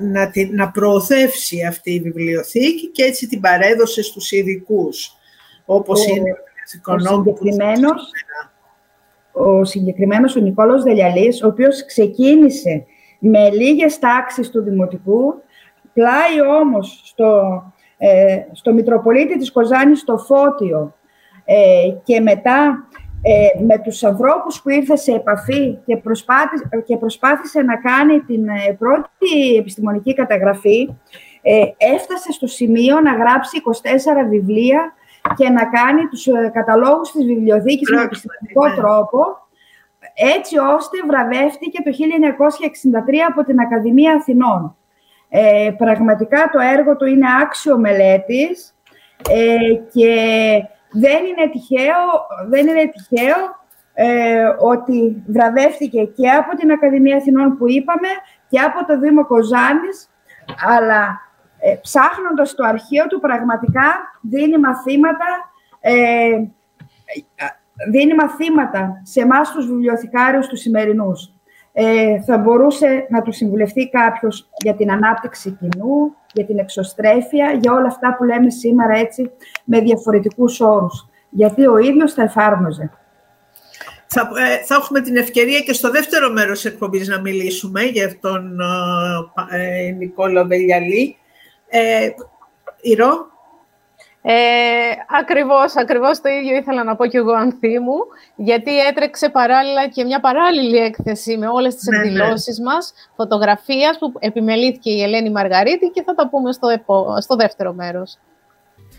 [0.01, 5.15] να, την, να προωθεύσει αυτή η βιβλιοθήκη και έτσι την παρέδωσε στους ειδικούς,
[5.65, 8.11] όπως είναι ο, ο συγκεκριμένος,
[9.31, 12.85] ο συγκεκριμένος ο Νικόλος Δελιαλής, ο οποίος ξεκίνησε
[13.19, 15.33] με λίγες τάξεις του Δημοτικού,
[15.93, 17.63] πλάι όμως στο,
[17.97, 20.95] ε, στο Μητροπολίτη της Κοζάνης, στο Φώτιο
[21.45, 21.55] ε,
[22.03, 22.87] και μετά
[23.27, 28.47] ε, με τους ανθρώπους που ήρθε σε επαφή και προσπάθησε, και προσπάθησε να κάνει την
[28.47, 30.95] ε, πρώτη επιστημονική καταγραφή,
[31.41, 33.61] ε, έφτασε στο σημείο να γράψει
[34.25, 34.93] 24 βιβλία
[35.35, 39.47] και να κάνει τους καταλόγους της βιβλιοθήκης με επιστημονικό τρόπο,
[40.13, 44.75] έτσι ώστε βραβεύτηκε το 1963 από την Ακαδημία Αθηνών.
[45.29, 48.75] Ε, πραγματικά το έργο του είναι άξιο μελέτης
[49.29, 50.15] ε, και
[50.91, 52.03] δεν είναι τυχαίο,
[52.49, 58.07] δεν είναι τυχαίο ε, ότι βραβεύτηκε και από την Ακαδημία Αθηνών που είπαμε
[58.49, 60.09] και από το Δήμο Κοζάνης,
[60.65, 61.24] αλλά
[61.65, 65.25] ε, ψάχνοντας το αρχείο του πραγματικά δίνει μαθήματα
[65.79, 66.43] ε,
[67.91, 71.33] δίνει μαθήματα σε εμάς τους βιβλιοθηκάριους τους σημερινούς.
[71.73, 77.73] Ε, θα μπορούσε να του συμβουλευτεί κάποιος για την ανάπτυξη κοινού, για την εξωστρέφεια, για
[77.73, 79.31] όλα αυτά που λέμε σήμερα έτσι
[79.63, 81.07] με διαφορετικούς όρους.
[81.29, 82.91] Γιατί ο ίδιος τα εφάρμοζε.
[84.07, 88.19] Θα, ε, θα έχουμε την ευκαιρία και στο δεύτερο μέρος της εκπομπής να μιλήσουμε για
[88.19, 88.59] τον
[89.49, 91.17] ε, Νικόλο Βελιαλή.
[91.77, 92.09] Ε,
[92.81, 93.35] Ηρώ,
[94.27, 94.33] ε,
[95.19, 97.97] ακριβώς, ακριβώς το ίδιο ήθελα να πω και εγώ Ανθίμου,
[98.35, 102.03] γιατί έτρεξε παράλληλα και μια παράλληλη έκθεση με όλες τις ναι, ναι.
[102.03, 106.67] εκδηλώσεις μας, φωτογραφίας που επιμελήθηκε η Ελένη Μαργαρίτη και θα τα πούμε στο,
[107.19, 108.17] στο δεύτερο μέρος.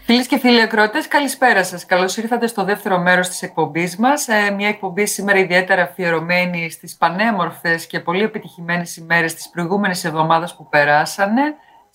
[0.05, 1.87] Φίλες και φίλοι ακροατές, καλησπέρα σας.
[1.87, 4.29] Καλώς ήρθατε στο δεύτερο μέρος της εκπομπής μας.
[4.29, 10.57] Ε, μια εκπομπή σήμερα ιδιαίτερα αφιερωμένη στις πανέμορφες και πολύ επιτυχημένες ημέρες της προηγούμενης εβδομάδας
[10.57, 11.43] που περάσανε.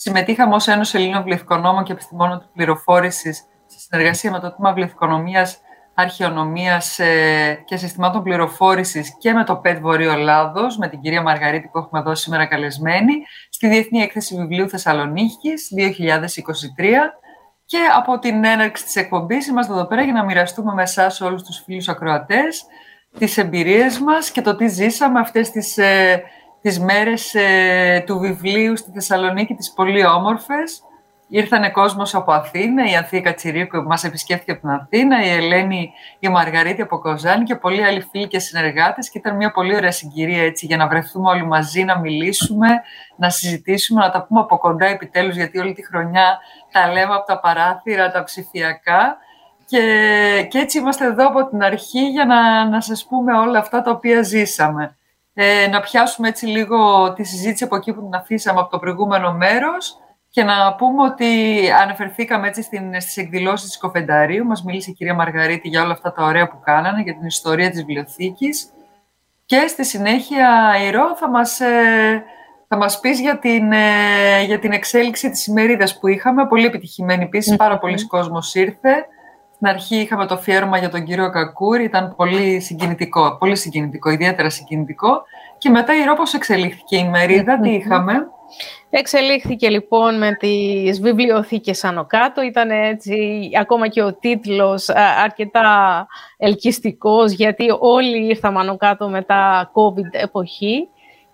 [0.03, 5.47] Συμμετείχαμε ως Ένωση Ελλήνων Βληθικονόμων και Επιστημόνων της Πληροφόρησης σε συνεργασία με το Τμήμα Βληθικονομία,
[5.93, 11.67] Αρχαιονομίας ε, και Συστημάτων Πληροφόρησης και με το ΠΕΤ Βορείο Ελλάδος, με την κυρία Μαργαρίτη
[11.71, 13.13] που έχουμε εδώ σήμερα καλεσμένη,
[13.49, 17.13] στη Διεθνή Έκθεση Βιβλίου Θεσσαλονίκης 2023
[17.65, 21.43] και από την έναρξη της εκπομπής είμαστε εδώ πέρα για να μοιραστούμε με εσάς όλους
[21.43, 22.65] τους φίλους ακροατές
[23.17, 26.23] τις εμπειρίες μας και το τι ζήσαμε αυτές τις, ε,
[26.61, 30.83] τις μέρες ε, του βιβλίου στη Θεσσαλονίκη, τις πολύ όμορφες.
[31.33, 35.91] Ήρθανε κόσμος από Αθήνα, η Ανθία Κατσιρίκου που μας επισκέφθηκε από την Αθήνα, η Ελένη,
[36.19, 39.91] η Μαργαρίτη από Κοζάνη και πολλοί άλλοι φίλοι και συνεργάτες και ήταν μια πολύ ωραία
[39.91, 42.67] συγκυρία έτσι για να βρεθούμε όλοι μαζί, να μιλήσουμε,
[43.15, 46.39] να συζητήσουμε, να τα πούμε από κοντά επιτέλους γιατί όλη τη χρονιά
[46.71, 49.17] τα λέμε από τα παράθυρα, τα ψηφιακά
[49.65, 53.81] και, και έτσι είμαστε εδώ από την αρχή για να, να σας πούμε όλα αυτά
[53.81, 54.95] τα οποία ζήσαμε.
[55.33, 59.33] Ε, να πιάσουμε έτσι λίγο τη συζήτηση από εκεί που την αφήσαμε από το προηγούμενο
[59.33, 59.97] μέρος
[60.29, 62.61] και να πούμε ότι αναφερθήκαμε έτσι
[62.99, 64.45] στις εκδηλώσεις της Κοφενταρίου.
[64.45, 67.69] Μας μίλησε η κυρία Μαργαρίτη για όλα αυτά τα ωραία που κάνανε, για την ιστορία
[67.69, 68.71] της βιβλιοθήκης.
[69.45, 72.23] Και στη συνέχεια η Ρο θα μας, ε,
[72.67, 76.47] θα μας πεις για την, ε, για την εξέλιξη της ημερίδας που είχαμε.
[76.47, 79.05] Πολύ επιτυχημένη επίσης, πάρα πολλοί κόσμος ήρθε.
[79.63, 84.49] Στην αρχή είχαμε το φιέρωμα για τον κύριο Κακούρη, ήταν πολύ συγκινητικό, πολύ συγκινητικό, ιδιαίτερα
[84.49, 85.23] συγκινητικό.
[85.57, 88.13] Και μετά η Ρο πώς εξελίχθηκε η ημερίδα, τι είχαμε;
[88.89, 92.41] Εξελίχθηκε λοιπόν με τις βιβλιοθήκες άνω κάτω.
[92.41, 94.89] Ήταν έτσι ακόμα και ο τίτλος
[95.23, 100.87] αρκετά ελκυστικός γιατί όλοι ήρθαμε άνω κάτω μετά COVID εποχή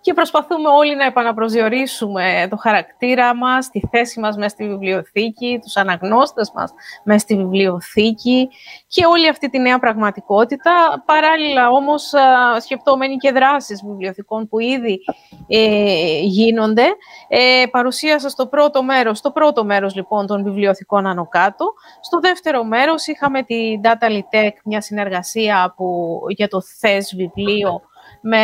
[0.08, 5.76] και προσπαθούμε όλοι να επαναπροσδιορίσουμε το χαρακτήρα μας, τη θέση μας μέσα στη βιβλιοθήκη, τους
[5.76, 8.50] αναγνώστες μας μέσα στη βιβλιοθήκη
[8.88, 11.04] και όλη αυτή τη νέα πραγματικότητα.
[11.06, 12.14] Παράλληλα όμως
[12.60, 15.00] σκεπτόμενοι και δράσεις βιβλιοθηκών που ήδη
[15.48, 16.86] ε, γίνονται.
[17.28, 21.74] Ε, παρουσίασα στο πρώτο μέρος, στο πρώτο μέρος λοιπόν των βιβλιοθηκών άνω κάτω.
[22.02, 27.82] Στο δεύτερο μέρος είχαμε τη Data Litech, μια συνεργασία που, για το ΘΕΣ βιβλίο
[28.22, 28.38] με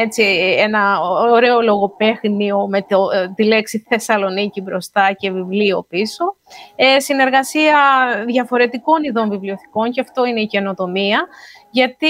[0.00, 0.22] έτσι,
[0.58, 1.00] ένα
[1.32, 6.36] ωραίο λογοπαίχνιο με το, ε, τη λέξη Θεσσαλονίκη μπροστά και βιβλίο πίσω.
[6.76, 7.78] Ε, συνεργασία
[8.26, 11.26] διαφορετικών ειδών βιβλιοθηκών και αυτό είναι η καινοτομία,
[11.70, 12.08] γιατί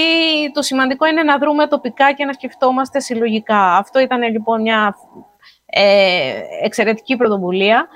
[0.53, 3.77] το σημαντικό είναι να δρούμε τοπικά και να σκεφτόμαστε συλλογικά.
[3.77, 4.95] Αυτό ήταν λοιπόν μια
[5.65, 7.87] ε, εξαιρετική πρωτοβουλία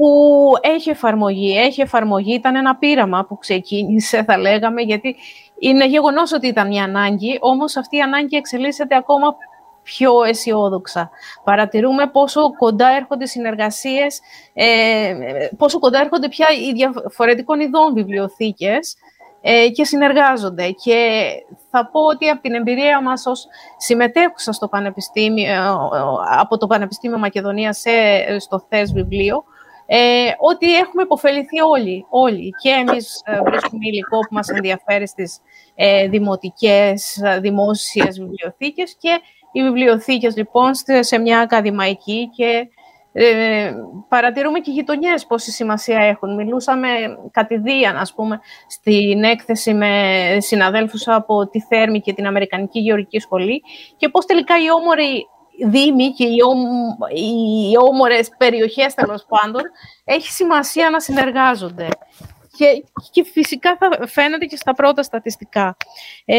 [0.00, 1.58] που έχει εφαρμογή.
[1.58, 5.16] Έχει εφαρμογή, ήταν ένα πείραμα που ξεκίνησε, θα λέγαμε, γιατί
[5.58, 9.36] είναι γεγονός ότι ήταν μια ανάγκη, όμως αυτή η ανάγκη εξελίσσεται ακόμα
[9.82, 11.10] πιο αισιόδοξα.
[11.44, 14.20] Παρατηρούμε πόσο κοντά έρχονται συνεργασίες,
[14.52, 15.14] ε,
[15.56, 18.96] πόσο κοντά έρχονται πια οι διαφορετικών ειδών βιβλιοθήκες
[19.40, 20.70] ε, και συνεργάζονται.
[20.70, 21.28] Και
[21.70, 25.90] θα πω ότι από την εμπειρία μας ως συμμετέχουσας στο Πανεπιστήμιο,
[26.38, 27.90] από το Πανεπιστήμιο Μακεδονίας σε,
[28.38, 29.44] στο ΘΕΣ βιβλίο,
[29.92, 32.50] ε, ότι έχουμε υποφεληθεί όλοι, όλοι.
[32.62, 35.38] Και εμείς ε, βρίσκουμε υλικό που μας ενδιαφέρει στις
[35.74, 39.20] ε, δημοτικές, ε, δημόσιες βιβλιοθήκες και
[39.52, 42.68] οι βιβλιοθήκες λοιπόν σε μια ακαδημαϊκή και
[43.12, 43.72] ε,
[44.08, 46.34] παρατηρούμε και οι γειτονιές πόση σημασία έχουν.
[46.34, 46.88] Μιλούσαμε
[47.30, 53.62] κατηδίαν, ας πούμε, στην έκθεση με συναδέλφους από τη Θέρμη και την Αμερικανική Γεωργική Σχολή
[53.96, 55.26] και πώς τελικά οι όμοροι
[55.66, 56.36] δήμοι και οι,
[57.70, 59.62] οι όμορες περιοχές, τέλος πάντων,
[60.04, 61.88] έχει σημασία να συνεργάζονται.
[62.60, 65.76] Και, και φυσικά θα φαίνεται και στα πρώτα στατιστικά.
[66.24, 66.36] Ε,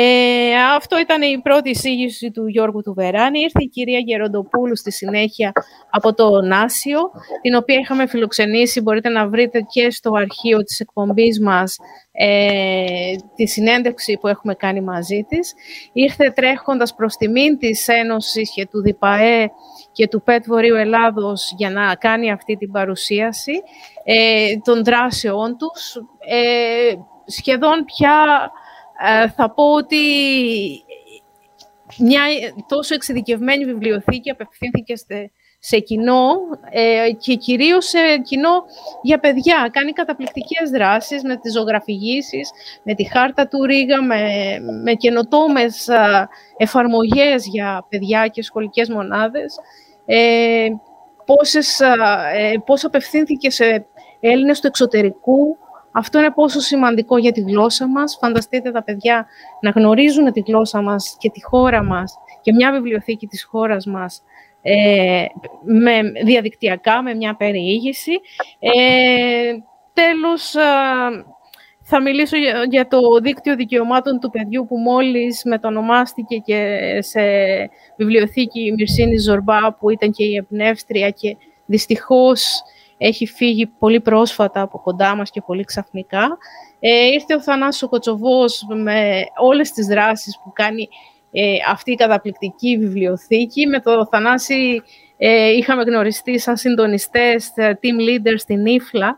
[0.75, 3.39] αυτό ήταν η πρώτη εισήγηση του Γιώργου του Βεράνη.
[3.39, 5.51] Ήρθε η κυρία Γεροντοπούλου στη συνέχεια
[5.89, 6.99] από το Νάσιο,
[7.41, 8.81] την οποία είχαμε φιλοξενήσει.
[8.81, 11.77] Μπορείτε να βρείτε και στο αρχείο της εκπομπής μας
[12.11, 15.53] ε, τη συνέντευξη που έχουμε κάνει μαζί της.
[15.93, 19.49] Ήρθε τρέχοντας προς τιμήν της Ένωσης και του ΔΙΠΑΕ
[19.91, 23.51] και του ΠΕΤ Βορείου Ελλάδος για να κάνει αυτή την παρουσίαση
[24.03, 25.95] ε, των δράσεών τους.
[26.19, 26.93] Ε,
[27.25, 28.51] σχεδόν πια
[29.23, 29.97] ε, θα πω ότι
[31.97, 32.21] μια
[32.67, 34.93] τόσο εξειδικευμένη βιβλιοθήκη απευθύνθηκε
[35.59, 36.33] σε κοινό
[36.71, 38.63] ε, και κυρίως σε κοινό
[39.01, 39.69] για παιδιά.
[39.71, 42.51] Κάνει καταπληκτικές δράσεις με τις ζωγραφηγήσεις,
[42.83, 44.23] με τη χάρτα του Ρίγα, με,
[44.83, 45.89] με καινοτόμες
[46.57, 49.55] εφαρμογές για παιδιά και σχολικές μονάδες.
[51.31, 53.85] Ε, πόσες, ε, πώς απευθύνθηκε σε
[54.19, 55.57] Έλληνες του εξωτερικού.
[55.91, 58.17] Αυτό είναι πόσο σημαντικό για τη γλώσσα μας.
[58.21, 59.27] Φανταστείτε τα παιδιά
[59.61, 64.23] να γνωρίζουν τη γλώσσα μας και τη χώρα μας και μια βιβλιοθήκη της χώρας μας
[64.61, 65.25] ε,
[65.63, 68.11] με, διαδικτυακά, με μια περιήγηση.
[68.59, 69.51] Ε,
[69.93, 70.55] τέλος,
[71.93, 72.37] θα μιλήσω
[72.69, 77.21] για το δίκτυο δικαιωμάτων του παιδιού που μόλις μετονομάστηκε και σε
[77.97, 82.61] βιβλιοθήκη Μυρσίνη Ζορμπά που ήταν και η εμπνεύστρια και δυστυχώς
[82.97, 86.37] έχει φύγει πολύ πρόσφατα από κοντά μας και πολύ ξαφνικά.
[86.79, 90.87] Ε, ήρθε ο Θανάσης Κοτσοβός με όλες τις δράσεις που κάνει
[91.31, 93.67] ε, αυτή η καταπληκτική βιβλιοθήκη.
[93.67, 94.81] Με το Θανάση
[95.17, 99.17] ε, είχαμε γνωριστεί σαν συντονιστές, ε, team leaders στην Ήφλα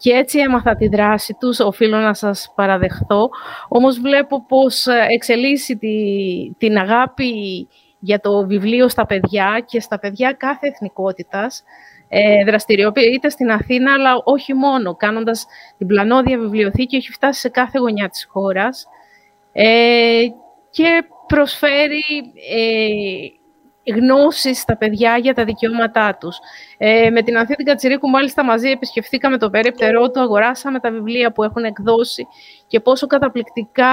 [0.00, 3.28] και έτσι έμαθα τη δράση τους, οφείλω να σας παραδεχθώ.
[3.68, 5.94] Όμως βλέπω πως ε, εξελίσσει τη,
[6.58, 7.32] την αγάπη
[7.98, 11.62] για το βιβλίο στα παιδιά και στα παιδιά κάθε εθνικότητας.
[12.08, 14.94] Ε, δραστηριοποιείται στην Αθήνα, αλλά όχι μόνο.
[14.96, 15.46] Κάνοντας
[15.78, 18.86] την πλανόδια βιβλιοθήκη, έχει φτάσει σε κάθε γωνιά της χώρας
[19.52, 20.22] ε,
[20.70, 22.02] και προσφέρει
[22.56, 23.39] ε,
[23.86, 26.38] γνώση στα παιδιά για τα δικαιώματά τους.
[26.78, 31.32] Ε, με την Ανθία την Κατσιρίκου, μάλιστα, μαζί επισκεφθήκαμε το περίπτερό του, αγοράσαμε τα βιβλία
[31.32, 32.26] που έχουν εκδώσει
[32.66, 33.92] και πόσο καταπληκτικά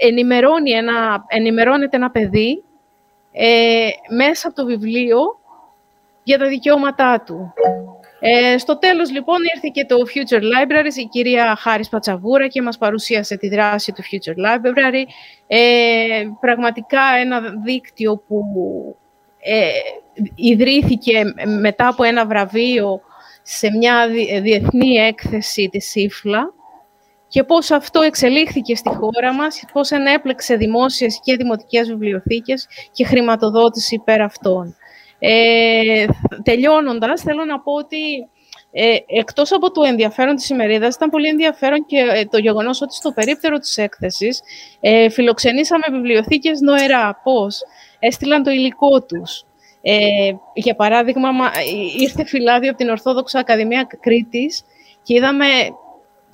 [0.00, 2.64] ε, ενημερώνει ένα, ενημερώνεται ένα παιδί
[3.32, 5.18] ε, μέσα από το βιβλίο
[6.22, 7.52] για τα δικαιώματά του.
[8.20, 12.78] Ε, στο τέλος, λοιπόν, ήρθε και το Future Libraries, η κυρία Χάρης Πατσαβούρα και μας
[12.78, 15.04] παρουσίασε τη δράση του Future Library.
[15.46, 18.42] Ε, πραγματικά ένα δίκτυο που
[19.40, 19.68] ε,
[20.34, 21.22] ιδρύθηκε
[21.60, 23.00] μετά από ένα βραβείο
[23.42, 24.08] σε μια
[24.42, 26.54] διεθνή έκθεση της ΣΥΦΛΑ
[27.28, 33.94] και πώς αυτό εξελίχθηκε στη χώρα μας, πώς ενέπλεξε δημόσιες και δημοτικές βιβλιοθήκες και χρηματοδότηση
[33.94, 34.76] υπέρ αυτών.
[35.22, 36.06] Ε,
[36.42, 38.28] τελειώνοντας, θέλω να πω ότι
[38.72, 42.94] ε, εκτός από το ενδιαφέρον της ημερίδας, ήταν πολύ ενδιαφέρον και ε, το γεγονός ότι
[42.94, 44.40] στο περίπτερο της έκθεσης
[44.80, 47.20] ε, φιλοξενήσαμε βιβλιοθήκες νοερά.
[47.22, 47.60] Πώς;
[47.98, 49.44] Έστειλαν το υλικό τους.
[49.82, 54.64] Ε, για παράδειγμα, ε, ήρθε φυλάδιο από την Ορθόδοξα Ακαδημία Κρήτης
[55.02, 55.46] και είδαμε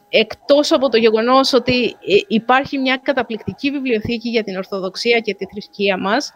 [0.09, 1.96] εκτός από το γεγονός ότι
[2.29, 6.33] υπάρχει μια καταπληκτική βιβλιοθήκη για την Ορθοδοξία και τη θρησκεία μας,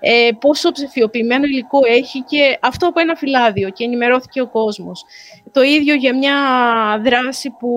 [0.00, 5.04] ε, πόσο ψηφιοποιημένο υλικό έχει και αυτό από ένα φυλάδιο και ενημερώθηκε ο κόσμος.
[5.52, 6.36] Το ίδιο για μια
[7.04, 7.68] δράση που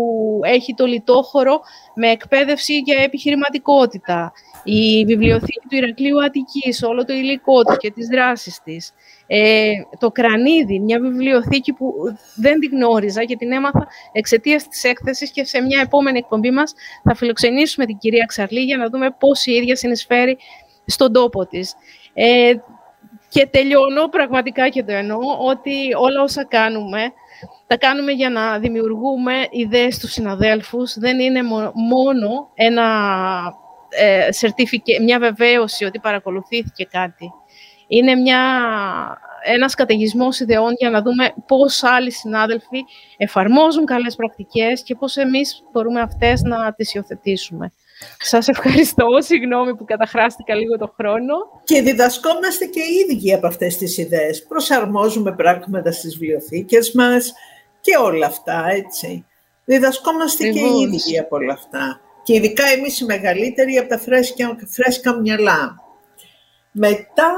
[0.44, 1.62] έχει το λιτόχωρο
[1.96, 4.32] με εκπαίδευση για επιχειρηματικότητα.
[4.64, 8.94] Η βιβλιοθήκη του Ηρακλείου Αττικής, όλο το υλικό του και τις δράσεις της.
[9.28, 11.94] Ε, το Κρανίδι, μια βιβλιοθήκη που
[12.36, 16.74] δεν την γνώριζα και την έμαθα εξαιτίας της έκθεσης και σε μια επόμενη εκπομπή μας
[17.04, 20.38] θα φιλοξενήσουμε την κυρία Ξαρλή για να δούμε πώς η ίδια συνεισφέρει
[20.86, 21.76] στον τόπο της.
[22.22, 22.54] Ε,
[23.30, 27.12] και τελειώνω πραγματικά και το εννοώ ότι όλα όσα κάνουμε
[27.68, 30.94] τα κάνουμε για να δημιουργούμε ιδέες στους συναδέλφους.
[30.98, 32.86] Δεν είναι μόνο ένα
[33.90, 34.30] ε,
[35.02, 37.34] μια βεβαίωση ότι παρακολουθήθηκε κάτι.
[37.88, 38.42] Είναι μια,
[39.44, 42.84] ένας καταιγισμός ιδεών για να δούμε πώς άλλοι συνάδελφοι
[43.18, 47.74] εφαρμόζουν καλές πρακτικές και πώς εμείς μπορούμε αυτές να τις υιοθετήσουμε.
[48.20, 49.06] Σας ευχαριστώ.
[49.20, 51.36] Συγγνώμη που καταχράστηκα λίγο το χρόνο.
[51.64, 54.46] Και διδασκόμαστε και οι ίδιοι από αυτές τις ιδέες.
[54.48, 57.34] Προσαρμόζουμε πράγματα στις βιβλιοθήκες μας
[57.82, 59.26] και όλα αυτά, έτσι.
[59.66, 62.02] Διδασκόμαστε και οι ίδιοι από όλα αυτά.
[62.24, 65.76] Και ειδικά εμείς οι μεγαλύτεροι από τα φρέσκα, φρέσκα μυαλά.
[66.72, 67.32] Μετά...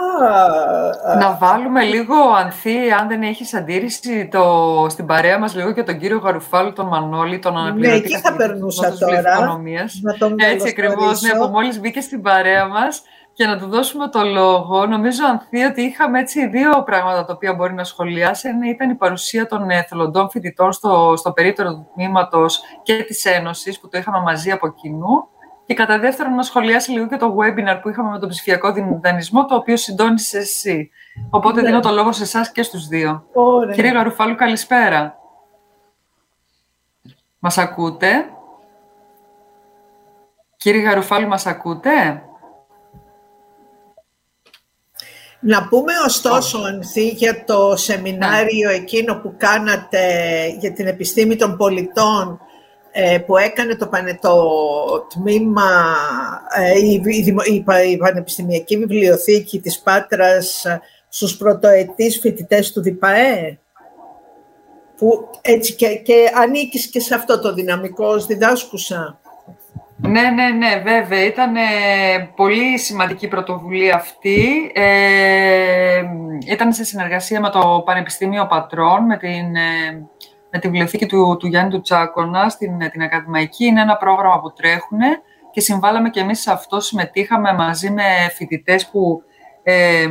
[1.19, 5.97] Να βάλουμε λίγο, Ανθή, αν δεν έχεις αντίρρηση, το, στην παρέα μας λίγο και τον
[5.97, 9.39] κύριο Γαρουφάλου, τον Μανώλη, τον αναπληρωτή Ναι, εκεί θα περνούσα τώρα.
[10.01, 14.07] Να τον Έτσι ακριβώς, ναι, που μόλις μπήκε στην παρέα μας και να του δώσουμε
[14.07, 14.85] το λόγο.
[14.85, 18.47] Νομίζω, Ανθή, ότι είχαμε έτσι δύο πράγματα τα οποία μπορεί να σχολιάσει.
[18.47, 23.79] Ένα ήταν η παρουσία των εθελοντών φοιτητών στο, στο περίπτερο του τμήματος και της Ένωσης,
[23.79, 25.27] που το είχαμε μαζί από κοινού.
[25.65, 29.45] Και κατά δεύτερον, να σχολιάσει λίγο και το webinar που είχαμε με τον ψηφιακό δανεισμό,
[29.45, 30.89] το οποίο συντόνισε εσύ.
[31.29, 31.67] Οπότε ναι.
[31.67, 33.25] δίνω το λόγο σε εσάς και στους δύο.
[33.33, 33.75] Ωραία.
[33.75, 35.15] Κύριε Γαρουφάλου, καλησπέρα.
[37.39, 38.25] Μας ακούτε;
[40.57, 42.23] Κύριε Γαρουφάλου, μας ακούτε;
[45.39, 48.75] Να πούμε ωστόσο, Ανθή, για το σεμινάριο ναι.
[48.75, 50.03] εκείνο που κάνατε
[50.59, 52.50] για την επιστήμη των πολιτών ε,
[53.25, 53.89] που έκανε το,
[54.21, 55.95] το τμήμα,
[56.55, 57.01] ε, η,
[57.45, 63.59] η, η, Πανεπιστημιακή Βιβλιοθήκη της Πάτρας ε, στους πρωτοετής φοιτητές του ΔΙΠΑΕ,
[64.97, 69.19] που έτσι και, και ανήκεις και σε αυτό το δυναμικό ως διδάσκουσα.
[70.03, 71.25] Ναι, ναι, ναι, βέβαια.
[71.25, 71.53] Ήταν
[72.35, 74.71] πολύ σημαντική πρωτοβουλία αυτή.
[74.73, 76.01] Ε,
[76.51, 79.55] ήταν σε συνεργασία με το Πανεπιστήμιο Πατρών, με την
[80.51, 83.65] με τη βιβλιοθήκη του, του Γιάννη του Τσάκωνα στην την Ακαδημαϊκή.
[83.65, 84.99] Είναι ένα πρόγραμμα που τρέχουν
[85.51, 86.79] και συμβάλαμε και εμείς σε αυτό.
[86.79, 88.03] Συμμετείχαμε μαζί με
[88.35, 89.21] φοιτητές που
[89.63, 90.07] ε,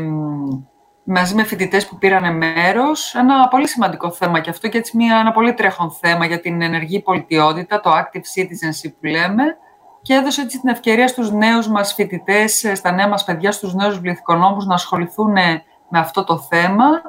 [1.04, 3.14] μαζί με φοιτητές που πήραν μέρος.
[3.14, 6.62] Ένα πολύ σημαντικό θέμα και αυτό και έτσι μια, ένα πολύ τρέχον θέμα για την
[6.62, 9.44] ενεργή πολιτιότητα, το active citizenship που λέμε
[10.02, 13.94] και έδωσε έτσι την ευκαιρία στους νέους μας φοιτητές, στα νέα μας παιδιά, στους νέους
[13.94, 15.32] βιβλιοθηκονόμους να ασχοληθούν
[15.88, 17.00] με αυτό το θέμα, ε,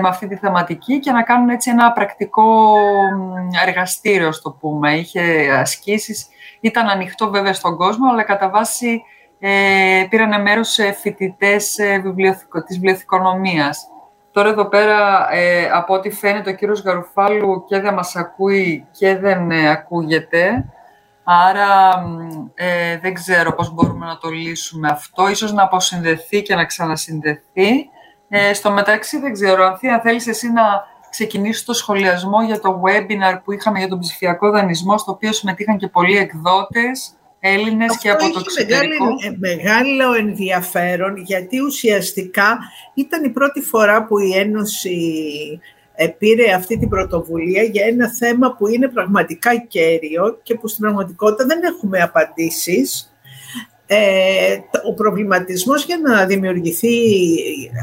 [0.00, 2.74] με αυτή τη θεματική και να κάνουν έτσι ένα πρακτικό
[3.66, 4.94] εργαστήριο, στο πούμε.
[4.96, 6.26] Είχε ασκήσεις,
[6.60, 9.02] ήταν ανοιχτό βέβαια στον κόσμο, αλλά κατά βάση
[9.38, 13.88] ε, πήραν μέρος φοιτητές ε, βιβλιοθηκο, της βιβλιοθηκονομίας.
[14.34, 19.16] Τώρα εδώ πέρα, ε, από ό,τι φαίνεται, ο κύριος Γαρουφάλου και δεν μας ακούει και
[19.16, 20.64] δεν ε, ακούγεται.
[21.24, 22.04] Άρα
[22.54, 25.28] ε, δεν ξέρω πώς μπορούμε να το λύσουμε αυτό.
[25.28, 27.88] Ίσως να αποσυνδεθεί και να ξανασυνδεθεί.
[28.28, 30.62] Ε, στο μεταξύ δεν ξέρω, Ανθία, θέλεις εσύ να
[31.10, 35.76] ξεκινήσεις το σχολιασμό για το webinar που είχαμε για τον ψηφιακό δανεισμό, στο οποίο συμμετείχαν
[35.76, 39.04] και πολλοί εκδότες, Έλληνες και από το εξωτερικό.
[39.04, 42.58] Μεγάλο, μεγάλο ενδιαφέρον, γιατί ουσιαστικά
[42.94, 44.98] ήταν η πρώτη φορά που η Ένωση
[46.18, 51.46] πήρε αυτή την πρωτοβουλία για ένα θέμα που είναι πραγματικά κέριο και που στην πραγματικότητα
[51.46, 53.13] δεν έχουμε απαντήσεις.
[53.86, 56.96] Ε, ο προβληματισμός για να δημιουργηθεί,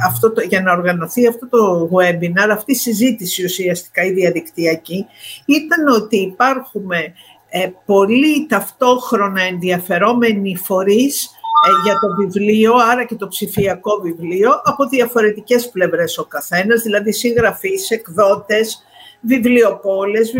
[0.07, 5.05] αυτό το, για να οργανωθεί αυτό το webinar, αυτή η συζήτηση ουσιαστικά η διαδικτυακή,
[5.45, 7.13] ήταν ότι υπάρχουμε
[7.49, 14.87] ε, πολλοί ταυτόχρονα ενδιαφερόμενοι φορείς ε, για το βιβλίο, άρα και το ψηφιακό βιβλίο, από
[14.87, 18.85] διαφορετικές πλευρές ο καθένας, δηλαδή συγγραφείς, εκδότες,
[19.21, 20.33] βιβλιοπόλες,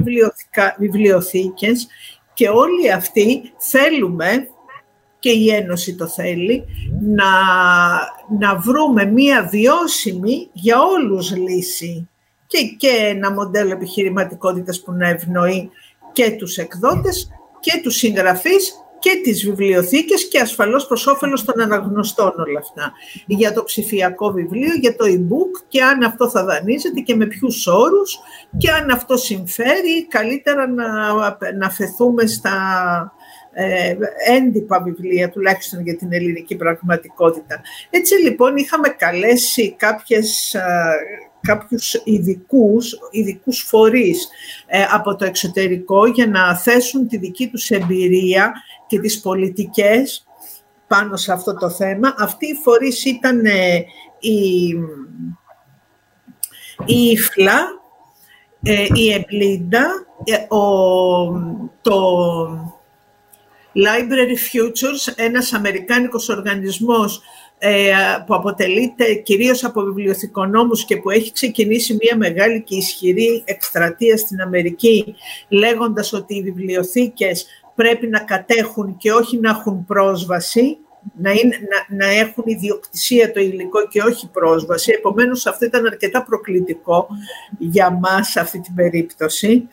[0.77, 1.87] βιβλιοθήκες
[2.33, 4.47] και όλοι αυτοί θέλουμε
[5.21, 6.65] και η Ένωση το θέλει,
[7.01, 7.25] να,
[8.39, 12.09] να βρούμε μία βιώσιμη για όλους λύση
[12.47, 15.69] και, και ένα μοντέλο επιχειρηματικότητας που να ευνοεί
[16.11, 22.33] και τους εκδότες και τους συγγραφείς και τις βιβλιοθήκες και ασφαλώς προς όφελος των αναγνωστών
[22.47, 22.91] όλα αυτά.
[23.25, 27.67] Για το ψηφιακό βιβλίο, για το e-book και αν αυτό θα δανείζεται και με ποιους
[27.67, 28.19] όρους
[28.57, 31.13] και αν αυτό συμφέρει καλύτερα να,
[31.57, 32.53] να φεθούμε στα
[33.53, 33.95] ε,
[34.27, 37.61] έντυπα βιβλία, τουλάχιστον για την ελληνική πραγματικότητα.
[37.89, 40.55] Έτσι λοιπόν είχαμε καλέσει κάποιες
[41.41, 44.29] κάποιους ειδικούς, ειδικούς φορείς
[44.65, 48.53] ε, από το εξωτερικό για να θέσουν τη δική τους εμπειρία
[48.87, 50.25] και τις πολιτικές
[50.87, 52.13] πάνω σε αυτό το θέμα.
[52.17, 53.85] Αυτοί οι φορείς ήταν ε,
[54.19, 54.67] η,
[56.85, 57.59] η IFLA,
[58.63, 59.87] ε, η EBLIDA,
[60.47, 60.65] ο,
[61.81, 61.97] το
[63.75, 67.21] Library Futures, ένας αμερικάνικος οργανισμός
[67.57, 67.91] ε,
[68.25, 74.41] που αποτελείται κυρίως από βιβλιοθηκονόμους και που έχει ξεκινήσει μια μεγάλη και ισχυρή εκστρατεία στην
[74.41, 75.15] Αμερική
[75.49, 77.45] λέγοντας ότι οι βιβλιοθήκες
[77.75, 80.77] πρέπει να κατέχουν και όχι να έχουν πρόσβαση,
[81.17, 84.91] να, είναι, να, να έχουν ιδιοκτησία το υλικό και όχι πρόσβαση.
[84.91, 87.07] Επομένως, αυτό ήταν αρκετά προκλητικό
[87.57, 89.67] για μας αυτή την περίπτωση,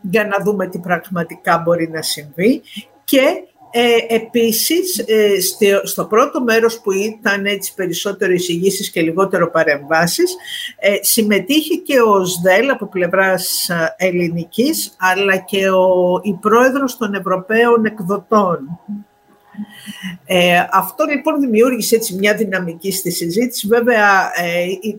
[0.00, 2.62] για να δούμε τι πραγματικά μπορεί να συμβεί.
[3.08, 5.40] Και ε, επίσης, ε,
[5.82, 10.36] στο πρώτο μέρος που ήταν έτσι περισσότερο εισηγήσεις και λιγότερο παρεμβάσεις,
[10.78, 17.14] ε, συμμετείχε και ο ΣΔΕΛ από πλευράς ε, ελληνικής, αλλά και ο, η πρόεδρος των
[17.14, 18.80] Ευρωπαίων Εκδοτών.
[20.26, 23.66] Ε, αυτό λοιπόν δημιούργησε έτσι μια δυναμική στη συζήτηση.
[23.66, 24.30] Βέβαια,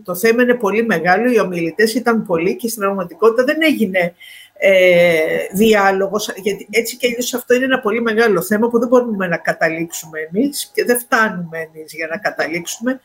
[0.04, 4.14] το θέμα είναι πολύ μεγάλο, οι ομιλητές ήταν πολλοί και στην πραγματικότητα δεν έγινε
[4.62, 9.26] ε, διάλογος, γιατί έτσι και αλλιώς αυτό είναι ένα πολύ μεγάλο θέμα που δεν μπορούμε
[9.26, 13.00] να καταλήξουμε εμείς και δεν φτάνουμε εμείς για να καταλήξουμε.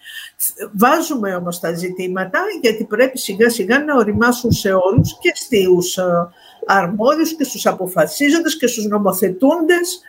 [0.77, 6.03] Βάζουμε όμως τα ζητήματα γιατί πρέπει σιγά σιγά να οριμάσουν σε όλους και στους ε,
[6.65, 10.01] αρμόδιους και στους αποφασίζοντες και στους νομοθετούντες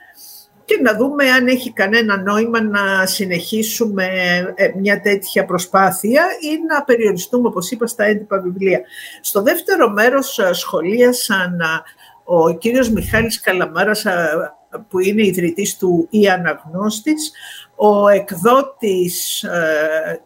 [0.67, 4.07] και να δούμε αν έχει κανένα νόημα να συνεχίσουμε
[4.55, 8.81] ε, μια τέτοια προσπάθεια ή να περιοριστούμε, όπως είπα, στα έντυπα βιβλία.
[9.21, 11.65] Στο δεύτερο μέρος ε, σχολίασαν ε,
[12.25, 14.05] ο κύριος Μιχάλης Καλαμάρας,
[14.89, 17.33] που είναι ιδρυτής του «Η Αναγνώστης»,
[17.77, 20.21] ο εκδότης ε,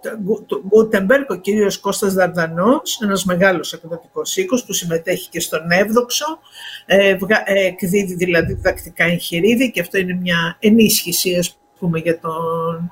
[0.47, 6.39] του Γκούτεμπεργκ, ο κύριος Κώστας Δαρδανός, ένας μεγάλος εκδοτικός οίκος που συμμετέχει και στον Εύδοξο,
[6.87, 12.91] ε, ε, εκδίδει δηλαδή διδακτικά εγχειρίδια και αυτό είναι μια ενίσχυση ας πούμε για τον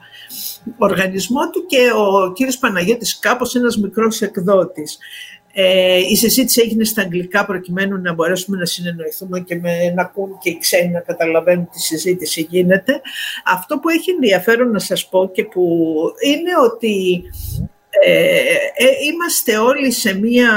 [0.78, 4.98] οργανισμό του και ο κύριος Παναγιώτης Κάπος, ένας μικρός εκδότης.
[5.60, 10.38] Ε, η συζήτηση έγινε στα αγγλικά προκειμένου να μπορέσουμε να συνεννοηθούμε και με, να ακούν
[10.40, 13.00] και οι ξένοι να καταλαβαίνουν τι συζήτηση γίνεται.
[13.44, 17.24] Αυτό που έχει ενδιαφέρον να σας πω και που είναι ότι
[18.04, 18.38] ε,
[18.76, 20.50] ε, είμαστε όλοι σε μία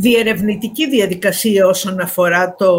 [0.00, 2.74] διερευνητική διαδικασία όσον αφορά το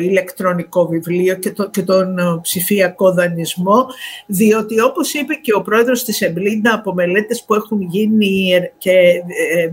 [0.00, 3.86] ηλεκτρονικό βιβλίο και, το, και τον ε, ψηφιακό δανεισμό,
[4.26, 8.90] διότι όπως είπε και ο πρόεδρος της EBLIDA από μελέτες που έχουν γίνει και
[9.54, 9.70] ε,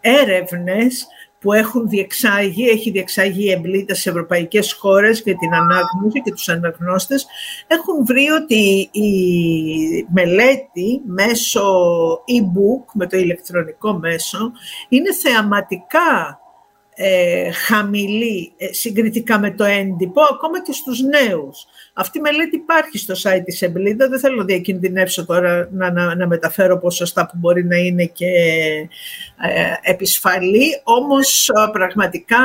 [0.00, 1.06] έρευνες,
[1.40, 6.48] που έχουν διεξάγει, έχει διεξάγει η EBLIDA σε ευρωπαϊκές χώρες για την ανάγνωση και τους
[6.48, 7.26] αναγνώστες,
[7.66, 11.62] έχουν βρει ότι η μελέτη μέσω
[12.12, 14.52] e-book, με το ηλεκτρονικό μέσο,
[14.88, 16.40] είναι θεαματικά
[16.94, 21.66] ε, χαμηλή ε, συγκριτικά με το έντυπο, ακόμα και στους νέους.
[22.00, 26.14] Αυτή η μελέτη υπάρχει στο site της Εμπλίδα, δεν θέλω να διακινδυνεύσω τώρα να, να,
[26.14, 28.26] να μεταφέρω ποσοστά που μπορεί να είναι και
[29.40, 32.36] ε, επισφαλή, όμως ε, πραγματικά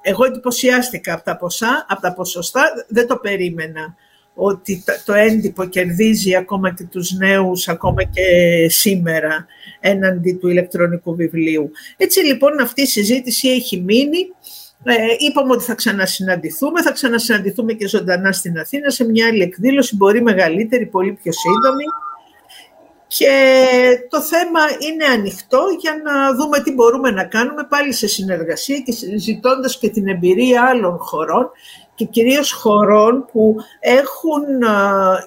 [0.00, 3.96] εγώ εντυπωσιάστηκα από τα, ποσά, από τα ποσοστά, δεν το περίμενα
[4.34, 8.22] ότι το έντυπο κερδίζει ακόμα και τους νέους, ακόμα και
[8.68, 9.46] σήμερα,
[9.80, 11.70] έναντι του ηλεκτρονικού βιβλίου.
[11.96, 14.26] Έτσι λοιπόν αυτή η συζήτηση έχει μείνει.
[14.84, 19.96] Ε, είπαμε ότι θα ξανασυναντηθούμε, θα ξανασυναντηθούμε και ζωντανά στην Αθήνα σε μια άλλη εκδήλωση,
[19.96, 21.84] μπορεί μεγαλύτερη, πολύ πιο σύντομη.
[23.06, 23.28] Και
[24.08, 28.92] το θέμα είναι ανοιχτό για να δούμε τι μπορούμε να κάνουμε πάλι σε συνεργασία και
[29.18, 31.50] ζητώντας και την εμπειρία άλλων χωρών
[31.94, 34.44] και κυρίως χωρών που έχουν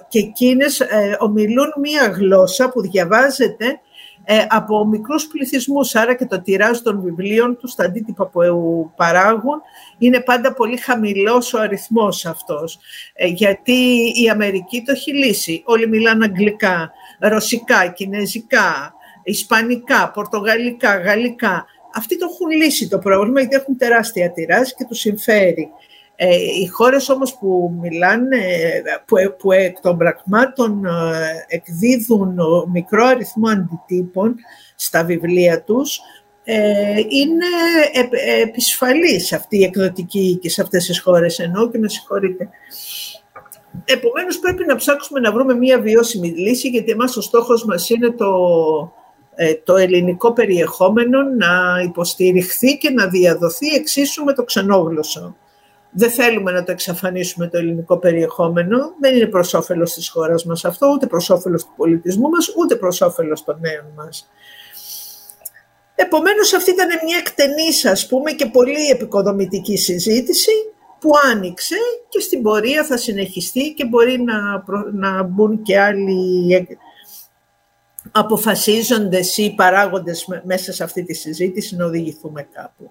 [0.08, 3.80] και εκείνες ε, ομιλούν μία γλώσσα που διαβάζεται
[4.24, 8.40] ε, από μικρούς πληθυσμούς, άρα και το τυράζ των βιβλίων τους, τα αντίτυπα που
[8.96, 9.60] παράγουν,
[9.98, 12.78] είναι πάντα πολύ χαμηλός ο αριθμός αυτός.
[13.14, 13.72] Ε, γιατί
[14.22, 15.62] η Αμερική το έχει λύσει.
[15.64, 21.64] Όλοι μιλάνε αγγλικά, ρωσικά, κινέζικα, ισπανικά, πορτογαλικά, γαλλικά.
[21.94, 25.70] Αυτοί το έχουν λύσει το πρόβλημα γιατί έχουν τεράστια τυράζ και τους συμφέρει.
[26.22, 28.38] Ε, οι χώρες όμως που μιλάνε,
[29.06, 30.90] που, που εκ των πραγμάτων ε,
[31.48, 32.38] εκδίδουν
[32.72, 34.34] μικρό αριθμό αντιτύπων
[34.74, 36.00] στα βιβλία τους,
[36.44, 37.46] ε, είναι
[38.42, 42.48] επισφαλής αυτή η εκδοτική και σε αυτές τις χώρες, ενώ και με συγχωρείτε.
[43.84, 48.10] Επομένως πρέπει να ψάξουμε να βρούμε μία βιώσιμη λύση, γιατί εμάς ο στόχος μας είναι
[48.10, 48.32] το,
[49.64, 55.36] το ελληνικό περιεχόμενο να υποστηριχθεί και να διαδοθεί εξίσου με το ξενόγλωσσο.
[55.92, 58.94] Δεν θέλουμε να το εξαφανίσουμε το ελληνικό περιεχόμενο.
[59.00, 62.76] Δεν είναι προς όφελος της χώρας μας αυτό, ούτε προς όφελος του πολιτισμού μας, ούτε
[62.76, 64.30] προς όφελος των νέων μας.
[65.94, 70.50] Επομένως, αυτή ήταν μια εκτενή, ας πούμε, και πολύ επικοδομητική συζήτηση
[71.00, 71.76] που άνοιξε
[72.08, 76.78] και στην πορεία θα συνεχιστεί και μπορεί να, να μπουν και άλλοι
[78.10, 82.90] αποφασίζοντες ή παράγοντες μέσα σε αυτή τη συζήτηση να οδηγηθούμε κάπου.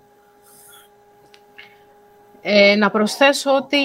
[2.42, 3.82] Ε, να προσθέσω ότι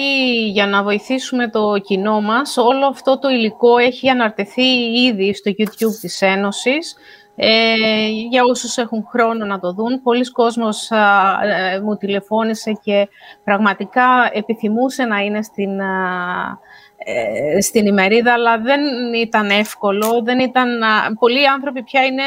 [0.47, 4.65] για να βοηθήσουμε το κοινό μας, όλο αυτό το υλικό έχει αναρτηθεί
[5.05, 6.95] ήδη στο YouTube της Ένωσης.
[7.35, 13.07] Ε, για όσους έχουν χρόνο να το δουν, πολλοί κόσμος ε, μου τηλεφώνησε και
[13.43, 15.79] πραγματικά επιθυμούσε να είναι στην,
[16.97, 18.81] ε, στην ημερίδα, αλλά δεν
[19.13, 20.21] ήταν εύκολο.
[20.23, 20.69] Δεν ήταν,
[21.19, 22.23] πολλοί άνθρωποι πια είναι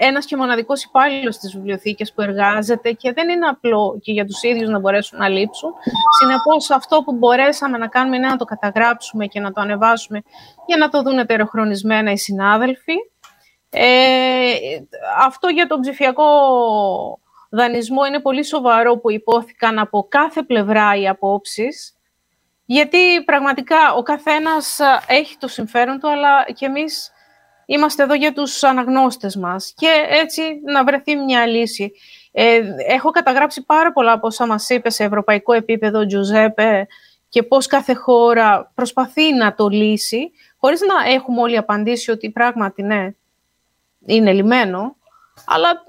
[0.00, 4.42] ένας και μοναδικός υπάλληλος στις βιβλιοθήκες που εργάζεται και δεν είναι απλό και για τους
[4.42, 5.72] ίδιους να μπορέσουν να λείψουν.
[6.20, 10.22] Συνεπώς, αυτό που μπορέσαμε να κάνουμε είναι να το καταγράψουμε και να το ανεβάσουμε
[10.66, 12.94] για να το δουν ετεροχρονισμένα οι συνάδελφοι.
[13.70, 14.52] Ε,
[15.18, 16.24] αυτό για τον ψηφιακό
[17.50, 21.92] δανεισμό είναι πολύ σοβαρό που υπόθηκαν από κάθε πλευρά οι απόψεις,
[22.64, 27.12] γιατί πραγματικά ο καθένας έχει το συμφέρον του, αλλά και εμείς
[27.70, 31.92] Είμαστε εδώ για τους αναγνώστες μας και έτσι να βρεθεί μια λύση.
[32.32, 36.86] Ε, έχω καταγράψει πάρα πολλά από όσα μας είπε σε ευρωπαϊκό επίπεδο, Τζουζέπε,
[37.28, 42.82] και πώς κάθε χώρα προσπαθεί να το λύσει, χωρίς να έχουμε όλοι απαντήσει ότι πράγματι
[42.82, 43.10] ναι,
[44.06, 44.96] είναι λυμένο,
[45.46, 45.84] αλλά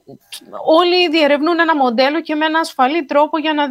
[0.66, 3.64] όλοι διερευνούν ένα μοντέλο και με ένα ασφαλή τρόπο για, να,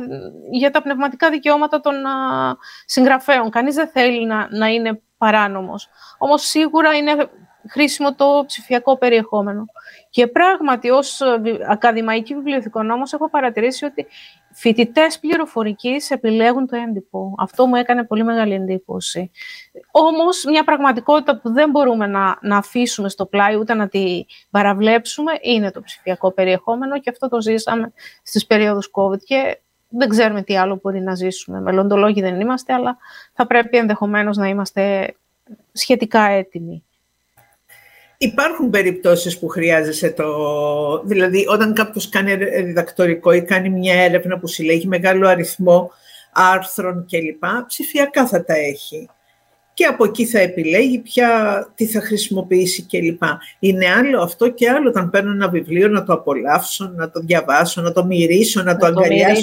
[0.50, 3.50] για τα πνευματικά δικαιώματα των α, συγγραφέων.
[3.50, 5.88] Κανείς δεν θέλει να, να είναι παράνομος.
[6.18, 7.30] Όμως σίγουρα είναι
[7.68, 9.64] χρήσιμο το ψηφιακό περιεχόμενο.
[10.10, 11.20] Και πράγματι, ως
[11.68, 14.06] ακαδημαϊκή βιβλιοθηκονόμος, έχω παρατηρήσει ότι
[14.52, 17.34] φοιτητές πληροφορικής επιλέγουν το έντυπο.
[17.38, 19.30] Αυτό μου έκανε πολύ μεγάλη εντύπωση.
[19.90, 25.32] Όμως, μια πραγματικότητα που δεν μπορούμε να, να αφήσουμε στο πλάι, ούτε να τη παραβλέψουμε,
[25.40, 27.92] είναι το ψηφιακό περιεχόμενο και αυτό το ζήσαμε
[28.22, 29.58] στις περίοδους COVID και
[29.88, 31.60] δεν ξέρουμε τι άλλο μπορεί να ζήσουμε.
[31.60, 32.96] Μελλοντολόγοι δεν είμαστε, αλλά
[33.32, 35.14] θα πρέπει ενδεχομένως να είμαστε
[35.72, 36.82] σχετικά έτοιμοι.
[38.20, 40.26] Υπάρχουν περιπτώσεις που χρειάζεσαι το...
[41.04, 45.90] Δηλαδή, όταν κάποιος κάνει διδακτορικό ή κάνει μια έρευνα που συλλέγει μεγάλο αριθμό
[46.32, 49.08] άρθρων κλπ, ψηφιακά θα τα έχει.
[49.74, 53.22] και από εκεί θα επιλέγει ποια, τι θα χρησιμοποιήσει κλπ.
[53.58, 57.80] Είναι άλλο αυτό και άλλο όταν παίρνω ένα βιβλίο να το απολαύσω, να το διαβάσω,
[57.80, 59.42] να το μυρίσω, να, το αγκαλιάσω.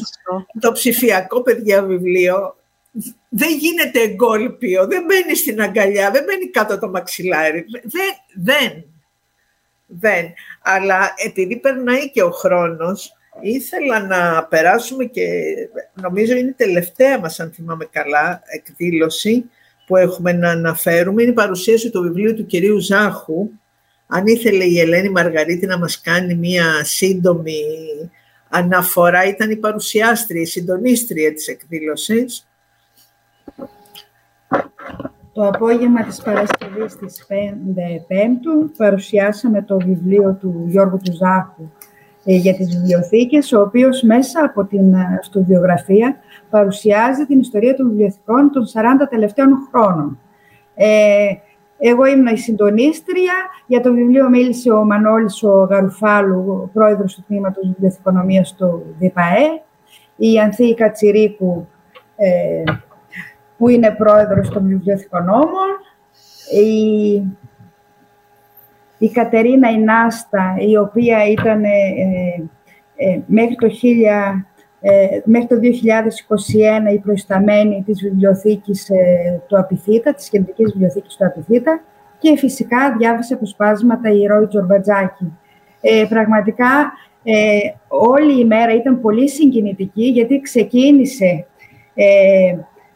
[0.59, 2.55] Το ψηφιακό παιδιά βιβλίο
[3.29, 7.65] δεν γίνεται εγκόλπιο, δεν μπαίνει στην αγκαλιά, δεν μπαίνει κάτω το μαξιλάρι.
[7.83, 8.83] Δεν, δεν,
[9.85, 10.33] δεν.
[10.61, 15.27] Αλλά επειδή περνάει και ο χρόνος, ήθελα να περάσουμε και
[15.93, 19.49] νομίζω είναι η τελευταία μας, αν θυμάμαι καλά, εκδήλωση
[19.87, 21.21] που έχουμε να αναφέρουμε.
[21.21, 23.49] Είναι η παρουσίαση του βιβλίου του κυρίου Ζάχου.
[24.07, 27.61] Αν ήθελε η Ελένη Μαργαρίτη να μας κάνει μία σύντομη
[28.49, 32.47] αναφορά, ήταν η παρουσιάστρια, η συντονίστρια της εκδήλωσης.
[35.33, 37.33] Το απόγευμα της Παρασκευής της 5
[38.07, 41.63] Πέμπτου παρουσιάσαμε το βιβλίο του Γιώργου του Ζάχου
[42.25, 46.15] ε, για τις βιβλιοθήκες, ο οποίος μέσα από την ε, αυτοβιογραφία
[46.49, 50.19] παρουσιάζει την ιστορία των βιβλιοθηκών των 40 τελευταίων χρόνων.
[50.75, 50.87] Ε,
[51.77, 53.33] εγώ ήμουν η συντονίστρια.
[53.67, 59.61] Για το βιβλίο μίλησε ο Μανώλης ο Γαρουφάλου, πρόεδρος του Τμήματος Βιβλιοθηκονομίας του ΔΙΠΑΕ,
[60.15, 61.67] η Ανθή Κατσιρίκου,
[62.15, 62.63] ε,
[63.57, 65.69] που είναι πρόεδρος των βιβλιοθηκονόμων,
[66.63, 67.13] η,
[68.97, 71.69] η Κατερίνα Ινάστα, η οποία ήταν ε,
[72.95, 74.45] ε, μέχρι, το 1000,
[74.79, 75.55] ε, μέχρι το
[76.89, 81.81] 2021 η προϊσταμένη της βιβλιοθήκης ε, του Απιθύτα, της Κεντρικής Βιβλιοθήκης του Απιθύτα
[82.17, 85.37] και φυσικά διάβασε αποσπάσματα η Ρώη Τζορμπατζάκη.
[85.81, 86.93] Ε, πραγματικά
[87.87, 91.45] όλη η μέρα ήταν πολύ συγκινητική γιατί ξεκίνησε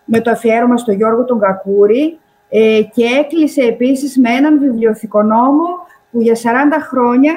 [0.09, 5.65] με το αφιέρωμα στο Γιώργο τον Κακούρη ε, και έκλεισε επίσης με έναν βιβλιοθηκονόμο
[6.11, 6.37] που για 40
[6.89, 7.33] χρόνια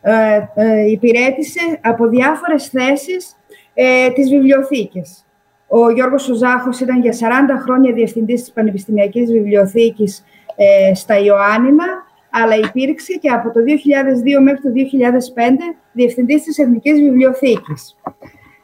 [0.00, 3.36] ε, ε, υπηρέτησε από διάφορες θέσεις
[3.74, 5.24] ε, τις βιβλιοθήκες.
[5.68, 7.16] Ο Γιώργος Σουζάχος ήταν για 40
[7.62, 10.24] χρόνια διευθυντής της Πανεπιστημιακής Βιβλιοθήκης
[10.56, 11.84] ε, στα Ιωάννινα,
[12.30, 17.96] αλλά υπήρξε και από το 2002 μέχρι το 2005 διευθυντής της Εθνικής Βιβλιοθήκης.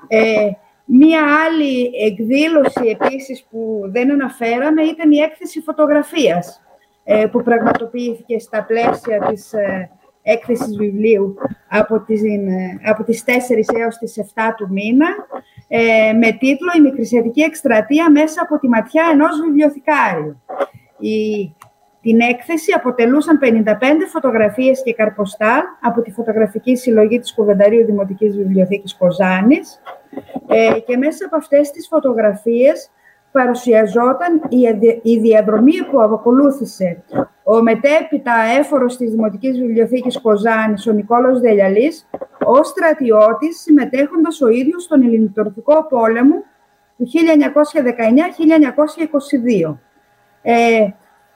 [0.09, 0.51] Ε,
[0.85, 6.61] Μία άλλη εκδήλωση επίσης που δεν αναφέραμε ήταν η έκθεση φωτογραφίας
[7.05, 9.91] ε, που πραγματοποιήθηκε στα πλαίσια της ε,
[10.23, 11.35] έκθεσης βιβλίου
[11.69, 13.31] από τις, ε, από τις 4
[13.79, 15.07] έως τις 7 του μήνα
[16.21, 20.43] με τίτλο «Η Μικρησιατική Εκστρατεία μέσα από τη ματιά ενός βιβλιοθηκάριου».
[20.99, 21.55] Η,
[22.01, 23.75] την έκθεση αποτελούσαν 55
[24.13, 29.81] φωτογραφίες και καρποστάλ από τη φωτογραφική συλλογή της Κουβενταρίου Δημοτικής Βιβλιοθήκης Κοζάνης
[30.49, 32.91] ε, και μέσα από αυτές τις φωτογραφίες
[33.33, 34.43] παρουσιαζόταν
[35.03, 37.03] η διαδρομή που ακολούθησε
[37.43, 42.09] ο μετέπειτα έφορος της Δημοτικής Βιβλιοθήκης Κοζάνης, ο Νικόλος Δελιαλής,
[42.45, 46.35] ως στρατιώτης συμμετέχοντας ο ίδιος στον Ελληνοτουρκικό πόλεμο
[46.97, 49.79] του 1919-1922,
[50.43, 50.89] ε,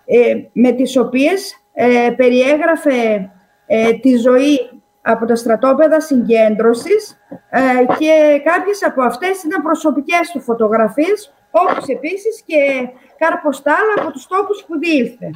[0.05, 3.31] ε, με τις οποίες ε, περιέγραφε
[3.67, 4.76] ε, τη ζωή
[5.09, 7.61] από τα στρατόπεδα συγκέντρωσης ε,
[7.99, 12.89] και κάποιες από αυτές ήταν προσωπικές του φωτογραφίες, όπως επίσης και
[13.19, 15.31] καρποστάλα από τους τόπους που διήλθε.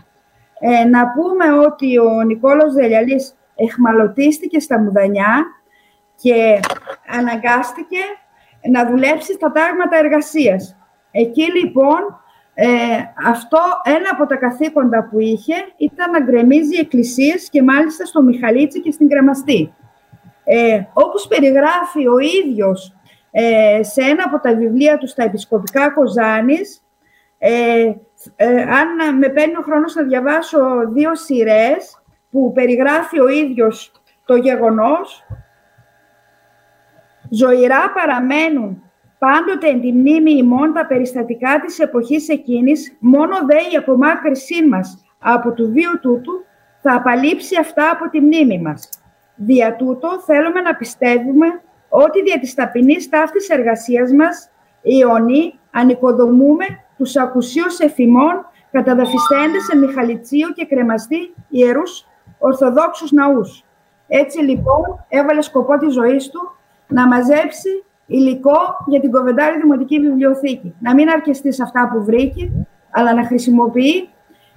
[0.61, 5.47] Ε, να πούμε ότι ο Νικόλος Δελιαλής εχμαλωτίστηκε στα Μουδανιά
[6.17, 6.61] και
[7.19, 7.99] αναγκάστηκε
[8.71, 10.77] να δουλέψει στα τάγματα εργασίας.
[11.11, 12.21] Εκεί λοιπόν
[12.55, 12.69] ε,
[13.27, 18.81] αυτό ένα από τα καθήκοντα που είχε ήταν να γκρεμίζει εκκλησίες και μάλιστα στο Μιχαλίτσι
[18.81, 19.75] και στην Κρεμαστή.
[20.45, 22.95] Ε, όπως περιγράφει ο ίδιος
[23.31, 26.83] ε, σε ένα από τα βιβλία του στα Επισκοπικά Κοζάνης,
[27.39, 27.93] ε,
[28.37, 30.59] ε, αν με παίρνει ο χρόνος να διαβάσω
[30.93, 33.93] δύο σειρές που περιγράφει ο ίδιος
[34.25, 35.27] το γεγονός,
[37.31, 38.90] ζωηρά παραμένουν
[39.21, 45.05] Πάντοτε εν τη μνήμη ημών τα περιστατικά της εποχής εκείνης, μόνο δε η απομάκρυσή μας
[45.19, 46.33] από του βίου τούτου
[46.83, 48.89] θα απαλείψει αυτά από τη μνήμη μας.
[49.37, 51.47] Δια τούτο θέλουμε να πιστεύουμε
[51.89, 54.51] ότι δια της ταπεινής ταύτης εργασίας μας,
[54.83, 56.65] ιονοί, ανοικοδομούμε
[56.97, 62.07] τους ακουσίους εφημών καταδαφιστέντες σε Μιχαλιτσίο και κρεμαστή ιερούς
[62.39, 63.65] Ορθοδόξους ναούς.
[64.09, 66.57] Έτσι λοιπόν έβαλε σκοπό της ζωής του
[66.87, 70.75] να μαζέψει υλικό για την Κοβεντάρη Δημοτική Βιβλιοθήκη.
[70.81, 72.51] Να μην αρκεστεί σε αυτά που βρήκε,
[72.91, 74.09] αλλά να χρησιμοποιεί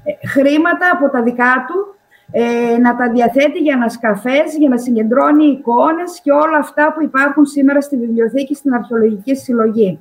[0.03, 1.95] ε, χρήματα από τα δικά του,
[2.31, 7.45] ε, να τα διαθέτει για ανασκαφές, για να συγκεντρώνει εικόνες και όλα αυτά που υπάρχουν
[7.45, 9.99] σήμερα στη βιβλιοθήκη, στην αρχαιολογική συλλογή.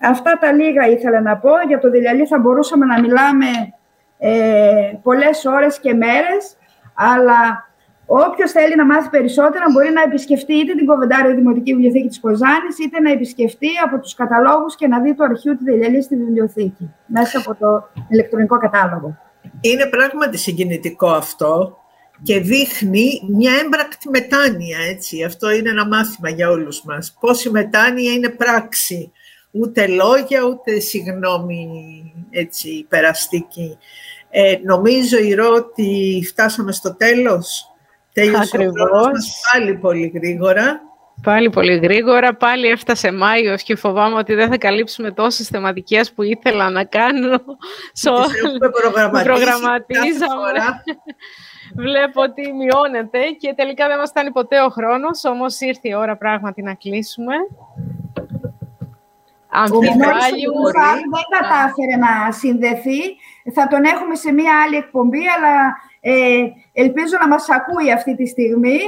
[0.00, 1.50] Αυτά τα λίγα ήθελα να πω.
[1.68, 3.46] Για το Δηλιαλή θα μπορούσαμε να μιλάμε
[4.18, 6.56] ε, πολλές ώρες και μέρες,
[6.94, 7.68] αλλά
[8.06, 12.70] Όποιος θέλει να μάθει περισσότερα μπορεί να επισκεφτεί είτε την Κοβεντάριο Δημοτική Βιβλιοθήκη της Κοζάνη,
[12.84, 16.90] είτε να επισκεφτεί από τους καταλόγους και να δει το αρχείο του Δελιαλή στη βιβλιοθήκη,
[17.06, 19.16] μέσα από το ηλεκτρονικό κατάλογο.
[19.60, 21.78] Είναι πράγματι συγκινητικό αυτό
[22.22, 25.24] και δείχνει μια έμπρακτη μετάνοια, έτσι.
[25.24, 27.16] Αυτό είναι ένα μάθημα για όλους μας.
[27.20, 29.12] Πώς η μετάνοια είναι πράξη.
[29.50, 31.68] Ούτε λόγια, ούτε συγγνώμη,
[32.30, 33.78] έτσι, περαστική.
[34.30, 37.73] Ε, νομίζω, Ηρώ, ότι φτάσαμε στο τέλος.
[38.14, 39.40] Τέλειωσε Ακριβώς.
[39.52, 40.80] πάλι πολύ γρήγορα.
[41.22, 46.22] Πάλι πολύ γρήγορα, πάλι έφτασε Μάιος και φοβάμαι ότι δεν θα καλύψουμε τόσες θεματικές που
[46.22, 47.38] ήθελα να κάνω.
[47.92, 50.12] Τις έχουμε προγραμματίσει προγραμματίζαμε.
[50.18, 50.82] κάθε φορά.
[51.86, 56.16] Βλέπω ότι μειώνεται και τελικά δεν μας φτάνει ποτέ ο χρόνος, όμως ήρθε η ώρα
[56.16, 57.34] πράγματι να κλείσουμε.
[59.54, 60.72] Ο Αμφιβάλλιου, Μόνος
[61.14, 63.00] δεν κατάφερε να συνδεθεί.
[63.54, 65.76] Θα τον έχουμε σε μία άλλη εκπομπή, αλλά
[66.06, 68.78] ε, ελπίζω να μας ακούει αυτή τη στιγμή.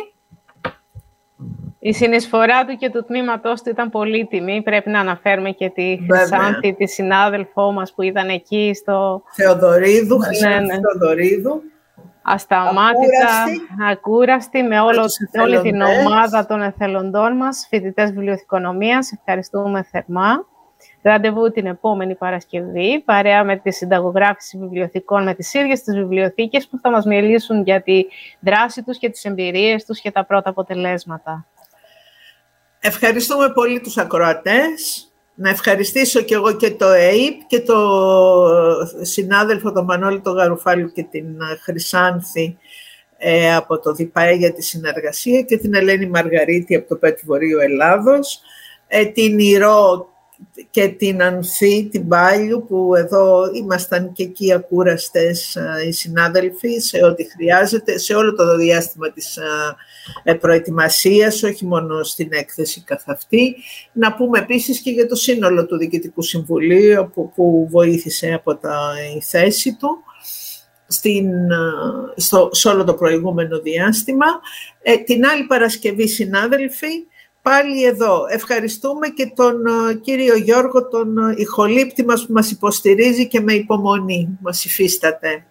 [1.79, 4.63] η συνεισφορά του και του τμήματός του ήταν πολύτιμη.
[4.63, 6.19] Πρέπει να αναφέρουμε και τη Βέβαια.
[6.19, 10.79] Χρυσάνθη, τη συνάδελφό μας που ήταν εκεί στο Θεοδωρίδου, Ναι, Χρυσάνθη ναι.
[10.81, 11.63] Θεοδωρίδου.
[12.23, 13.61] ασταμάτητα, Ακούραστη.
[13.91, 16.07] ακούραστη, με, όλο, τους όλη την εθελοντές.
[16.07, 19.13] ομάδα των εθελοντών μας, φοιτητές βιβλιοθηκονομίας.
[19.13, 20.47] Ευχαριστούμε θερμά.
[21.07, 26.79] Ραντεβού την επόμενη Παρασκευή, παρέα με τη συνταγογράφηση βιβλιοθηκών με τις ίδιες τις βιβλιοθήκες που
[26.83, 28.05] θα μας μιλήσουν για τη
[28.41, 31.47] δράση τους και τις εμπειρίες τους και τα πρώτα αποτελέσματα.
[32.81, 35.11] Ευχαριστούμε πολύ τους ακροατές.
[35.35, 37.79] Να ευχαριστήσω και εγώ και το ΕΙΠ και το
[39.01, 42.59] συνάδελφο τον Μανώλη τον Γαρουφάλου και την ε, Χρυσάνθη
[43.17, 47.59] ε, από το ΔΙΠΑΕ για τη συνεργασία και την Ελένη Μαργαρίτη από το ΠΕΤ Βορείου
[47.59, 48.41] Ελλάδος,
[48.87, 50.09] ε, την Ηρώ
[50.71, 57.05] και την Ανθή, την Πάλιου, που εδώ ήμασταν και εκεί ακούραστες ε, οι συνάδελφοι σε
[57.05, 59.39] ό,τι χρειάζεται, σε όλο το διάστημα της
[60.25, 63.57] ε, προετοιμασίας, όχι μόνο στην έκθεση καθ' αυτή.
[63.93, 68.95] Να πούμε επίσης και για το σύνολο του Διοικητικού Συμβουλίου που, που βοήθησε από τα,
[69.17, 69.99] η θέση του
[70.87, 74.27] στην, ε, στο, σε όλο το προηγούμενο διάστημα.
[74.83, 77.07] Ε, την άλλη Παρασκευή, συνάδελφοι,
[77.47, 78.27] πάλι εδώ.
[78.29, 83.53] Ευχαριστούμε και τον ε, κύριο Γιώργο, τον ε, ηχολήπτη μας που μας υποστηρίζει και με
[83.53, 85.45] υπομονή μας υφίσταται.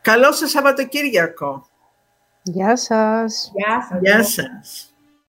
[0.00, 1.66] Καλό σας Σαββατοκύριακο.
[2.42, 3.52] Γεια σας!
[3.54, 4.00] Γεια σας.
[4.00, 4.87] Γεια σας.